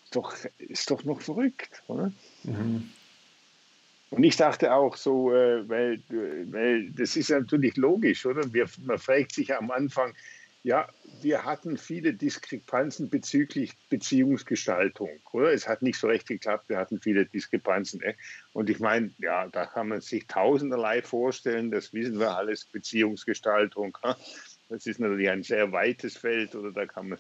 Ist, 0.04 0.16
doch, 0.16 0.34
ist 0.58 0.92
doch 0.92 1.04
noch 1.04 1.22
verrückt, 1.22 1.84
oder? 1.88 2.12
Mhm. 2.44 2.90
Und 4.16 4.24
ich 4.24 4.38
dachte 4.38 4.74
auch 4.74 4.96
so, 4.96 5.34
äh, 5.34 5.68
weil, 5.68 6.02
weil 6.52 6.90
das 6.92 7.16
ist 7.16 7.30
natürlich 7.30 7.76
logisch, 7.76 8.26
oder? 8.26 8.54
Wir, 8.54 8.66
man 8.86 8.98
fragt 8.98 9.34
sich 9.34 9.54
am 9.54 9.72
Anfang, 9.72 10.14
Ja, 10.64 10.88
wir 11.22 11.44
hatten 11.44 11.78
viele 11.78 12.14
Diskrepanzen 12.14 13.08
bezüglich 13.10 13.74
Beziehungsgestaltung, 13.90 15.10
oder? 15.32 15.54
Es 15.54 15.68
hat 15.68 15.84
nicht 15.84 16.00
so 16.00 16.08
recht 16.08 16.28
geklappt, 16.28 16.70
wir 16.70 16.78
hatten 16.78 17.00
viele 17.00 17.28
Diskrepanzen. 17.28 18.00
Ne? 18.00 18.16
Und 18.54 18.70
ich 18.72 18.80
meine, 18.80 19.12
ja, 19.20 19.48
da 19.48 19.68
kann 19.68 19.90
man 19.90 20.02
sich 20.02 20.26
tausenderlei 20.26 21.04
vorstellen, 21.04 21.70
das 21.70 21.94
wissen 21.94 22.20
wir 22.20 22.36
alles, 22.36 22.66
Beziehungsgestaltung. 22.66 23.96
Das 24.70 24.88
ist 24.88 25.00
natürlich 25.00 25.30
ein 25.30 25.44
sehr 25.44 25.72
weites 25.72 26.18
Feld 26.18 26.56
oder 26.56 26.72
da 26.72 26.88
kann 26.88 27.10
man 27.10 27.20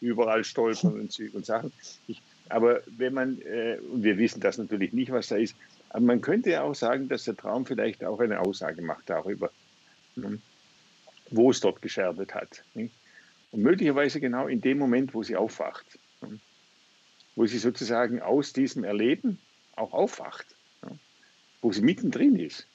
überall 0.00 0.44
stolpern 0.44 1.00
und, 1.00 1.20
und 1.34 1.44
Sachen. 1.44 1.72
Ich, 2.06 2.22
aber 2.48 2.82
wenn 2.86 3.14
man, 3.14 3.42
äh, 3.42 3.78
und 3.92 4.04
wir 4.04 4.16
wissen 4.18 4.40
das 4.40 4.56
natürlich 4.56 4.92
nicht, 4.92 5.10
was 5.10 5.26
da 5.26 5.36
ist, 5.36 5.56
aber 5.90 6.04
man 6.04 6.20
könnte 6.20 6.50
ja 6.50 6.62
auch 6.62 6.74
sagen, 6.74 7.08
dass 7.08 7.24
der 7.24 7.36
Traum 7.36 7.66
vielleicht 7.66 8.04
auch 8.04 8.20
eine 8.20 8.40
Aussage 8.40 8.82
macht 8.82 9.08
darüber, 9.08 9.50
ne, 10.16 10.38
wo 11.30 11.50
es 11.50 11.60
dort 11.60 11.82
gescherbelt 11.82 12.34
hat. 12.34 12.62
Und 12.74 12.90
möglicherweise 13.52 14.20
genau 14.20 14.46
in 14.46 14.60
dem 14.60 14.78
Moment, 14.78 15.14
wo 15.14 15.22
sie 15.22 15.36
aufwacht, 15.36 15.98
ne, 16.20 16.38
wo 17.36 17.46
sie 17.46 17.58
sozusagen 17.58 18.20
aus 18.20 18.52
diesem 18.52 18.84
Erleben 18.84 19.38
auch 19.76 19.92
aufwacht, 19.92 20.46
wo 21.62 21.72
sie 21.72 21.82
mittendrin 21.82 22.36
ist. 22.36 22.66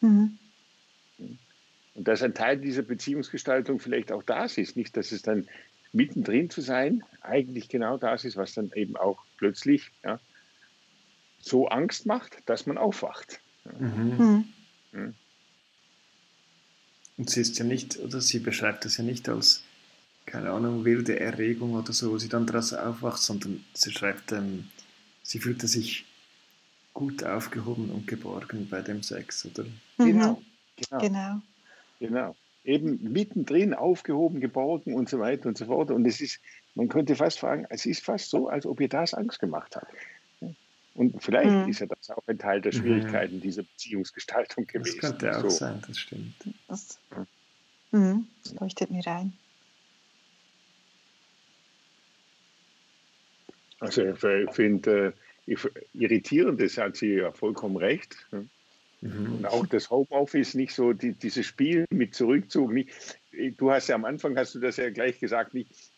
Mhm. 0.00 0.38
Und 1.94 2.08
dass 2.08 2.22
ein 2.22 2.34
Teil 2.34 2.58
dieser 2.58 2.82
Beziehungsgestaltung 2.82 3.78
vielleicht 3.78 4.10
auch 4.10 4.22
das 4.22 4.58
ist, 4.58 4.76
nicht, 4.76 4.96
dass 4.96 5.12
es 5.12 5.22
dann 5.22 5.48
mittendrin 5.92 6.50
zu 6.50 6.60
sein 6.60 7.04
eigentlich 7.20 7.68
genau 7.68 7.96
das 7.96 8.24
ist, 8.24 8.36
was 8.36 8.52
dann 8.52 8.72
eben 8.74 8.96
auch 8.96 9.22
plötzlich 9.38 9.92
ja, 10.02 10.18
so 11.44 11.68
Angst 11.68 12.06
macht, 12.06 12.38
dass 12.46 12.66
man 12.66 12.78
aufwacht. 12.78 13.40
Mhm. 13.78 14.44
Mhm. 14.92 15.14
Und 17.16 17.30
sie 17.30 17.40
ist 17.40 17.58
ja 17.58 17.64
nicht, 17.64 17.98
oder 17.98 18.20
sie 18.20 18.38
beschreibt 18.38 18.84
das 18.84 18.96
ja 18.96 19.04
nicht 19.04 19.28
als, 19.28 19.62
keine 20.26 20.50
Ahnung, 20.50 20.84
wilde 20.84 21.20
Erregung 21.20 21.74
oder 21.74 21.92
so, 21.92 22.12
wo 22.12 22.18
sie 22.18 22.28
dann 22.28 22.46
daraus 22.46 22.72
aufwacht, 22.72 23.22
sondern 23.22 23.64
sie 23.72 23.92
schreibt, 23.92 24.32
ähm, 24.32 24.68
sie 25.22 25.38
fühlte 25.38 25.68
sich 25.68 26.06
gut 26.92 27.24
aufgehoben 27.24 27.90
und 27.90 28.06
geborgen 28.06 28.68
bei 28.68 28.80
dem 28.80 29.02
Sex, 29.02 29.46
oder? 29.46 29.64
Mhm. 29.98 30.06
Genau, 30.06 30.42
genau. 30.76 30.98
Genau. 31.00 31.42
genau. 32.00 32.36
Eben 32.64 33.12
mittendrin 33.12 33.74
aufgehoben, 33.74 34.40
geborgen 34.40 34.94
und 34.94 35.10
so 35.10 35.18
weiter 35.18 35.50
und 35.50 35.58
so 35.58 35.66
fort. 35.66 35.90
Und 35.90 36.06
es 36.06 36.22
ist, 36.22 36.40
man 36.74 36.88
könnte 36.88 37.14
fast 37.14 37.38
fragen, 37.38 37.66
es 37.68 37.84
ist 37.84 38.02
fast 38.02 38.30
so, 38.30 38.48
als 38.48 38.64
ob 38.64 38.80
ihr 38.80 38.88
das 38.88 39.12
Angst 39.12 39.38
gemacht 39.38 39.76
habt. 39.76 39.92
Und 40.94 41.22
vielleicht 41.22 41.50
mhm. 41.50 41.68
ist 41.68 41.80
ja 41.80 41.86
das 41.86 42.10
auch 42.10 42.22
ein 42.28 42.38
Teil 42.38 42.60
der 42.60 42.72
mhm. 42.72 42.78
Schwierigkeiten 42.78 43.36
mhm. 43.36 43.40
dieser 43.40 43.64
Beziehungsgestaltung 43.64 44.66
gewesen. 44.66 44.98
Das 45.00 45.10
könnte 45.10 45.36
auch 45.36 45.42
so. 45.42 45.48
sein, 45.50 45.82
das 45.86 45.98
stimmt. 45.98 46.34
Das, 46.68 46.98
mhm. 47.90 48.26
das 48.42 48.54
leuchtet 48.54 48.90
mir 48.90 49.06
ein. 49.06 49.32
Also 53.80 54.02
ich 54.04 54.54
finde, 54.54 55.14
äh, 55.46 55.56
irritierend, 55.92 56.60
das 56.60 56.78
hat 56.78 56.96
sie 56.96 57.14
ja 57.14 57.32
vollkommen 57.32 57.76
recht. 57.76 58.16
Mhm. 58.30 58.48
Und 59.34 59.46
auch 59.46 59.66
das 59.66 59.90
Homeoffice, 59.90 60.54
nicht 60.54 60.74
so 60.74 60.92
die, 60.92 61.12
dieses 61.12 61.44
Spiel 61.44 61.84
mit 61.90 62.14
Zurückzug. 62.14 62.72
Nicht, 62.72 63.18
du 63.58 63.70
hast 63.70 63.88
ja 63.88 63.96
am 63.96 64.06
Anfang, 64.06 64.36
hast 64.38 64.54
du 64.54 64.60
das 64.60 64.78
ja 64.78 64.88
gleich 64.90 65.18
gesagt, 65.18 65.52
nicht, 65.52 65.70
äh, 65.70 65.93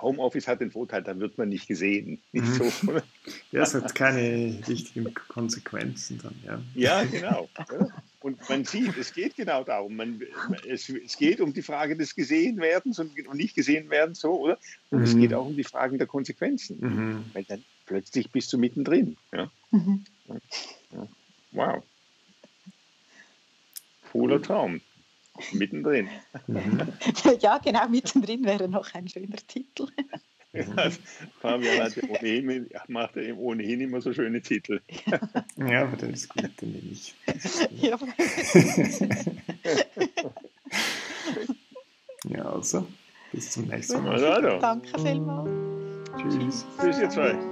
Homeoffice 0.00 0.48
hat 0.48 0.60
den 0.60 0.70
Vorteil, 0.70 1.02
da 1.02 1.18
wird 1.18 1.38
man 1.38 1.48
nicht 1.48 1.68
gesehen. 1.68 2.20
Nicht 2.32 2.46
mhm. 2.46 2.70
so. 2.70 2.92
ja, 3.52 3.62
es 3.62 3.74
hat 3.74 3.94
keine 3.94 4.58
richtigen 4.66 5.12
Konsequenzen 5.28 6.20
dann, 6.22 6.34
ja. 6.44 6.62
Ja, 6.74 7.04
genau. 7.04 7.48
Und 8.20 8.48
man 8.48 8.64
sieht, 8.64 8.96
es 8.96 9.12
geht 9.12 9.36
genau 9.36 9.64
darum. 9.64 9.96
Man, 9.96 10.22
es, 10.68 10.88
es 10.88 11.16
geht 11.16 11.40
um 11.40 11.52
die 11.52 11.62
Frage 11.62 11.96
des 11.96 12.14
Gesehenwerdens 12.14 12.98
und, 12.98 13.26
und 13.26 13.36
nicht 13.36 13.54
gesehen 13.54 13.90
werden, 13.90 14.14
so, 14.14 14.40
oder? 14.40 14.58
Und 14.90 15.00
mhm. 15.00 15.04
es 15.04 15.16
geht 15.16 15.34
auch 15.34 15.46
um 15.46 15.56
die 15.56 15.64
Fragen 15.64 15.98
der 15.98 16.06
Konsequenzen. 16.06 16.78
Mhm. 16.80 17.24
Weil 17.32 17.44
dann 17.44 17.64
plötzlich 17.86 18.30
bist 18.30 18.52
du 18.52 18.58
mittendrin. 18.58 19.16
Ja? 19.32 19.50
Mhm. 19.70 20.04
ja. 20.28 21.08
Wow. 21.52 21.82
Cooler 24.12 24.42
Traum. 24.42 24.80
Mittendrin. 25.52 26.08
ja, 27.40 27.58
genau, 27.58 27.88
mittendrin 27.88 28.44
wäre 28.44 28.68
noch 28.68 28.94
ein 28.94 29.08
schöner 29.08 29.36
Titel. 29.46 29.88
Ja, 30.52 30.64
Fabian 31.40 31.82
hat 31.82 31.96
ja 31.96 32.02
ohnehin, 32.08 32.68
macht 32.88 33.16
ja 33.16 33.34
ohnehin 33.34 33.80
immer 33.80 34.02
so 34.02 34.12
schöne 34.12 34.42
Titel. 34.42 34.80
Ja, 35.56 35.82
aber 35.82 35.96
das 35.96 36.10
ist 36.10 36.28
gut, 36.28 36.50
dann 36.56 36.70
nehme 36.70 36.90
ich. 36.90 37.14
Ja. 37.80 37.98
ja, 42.24 42.44
also, 42.44 42.86
bis 43.32 43.50
zum 43.52 43.66
nächsten 43.66 44.02
Mal. 44.02 44.24
Also, 44.24 44.58
Danke 44.58 44.98
vielmals. 44.98 45.50
Tschüss. 46.18 46.66
Tschüss, 46.80 46.98
ihr 46.98 47.10
zwei. 47.10 47.51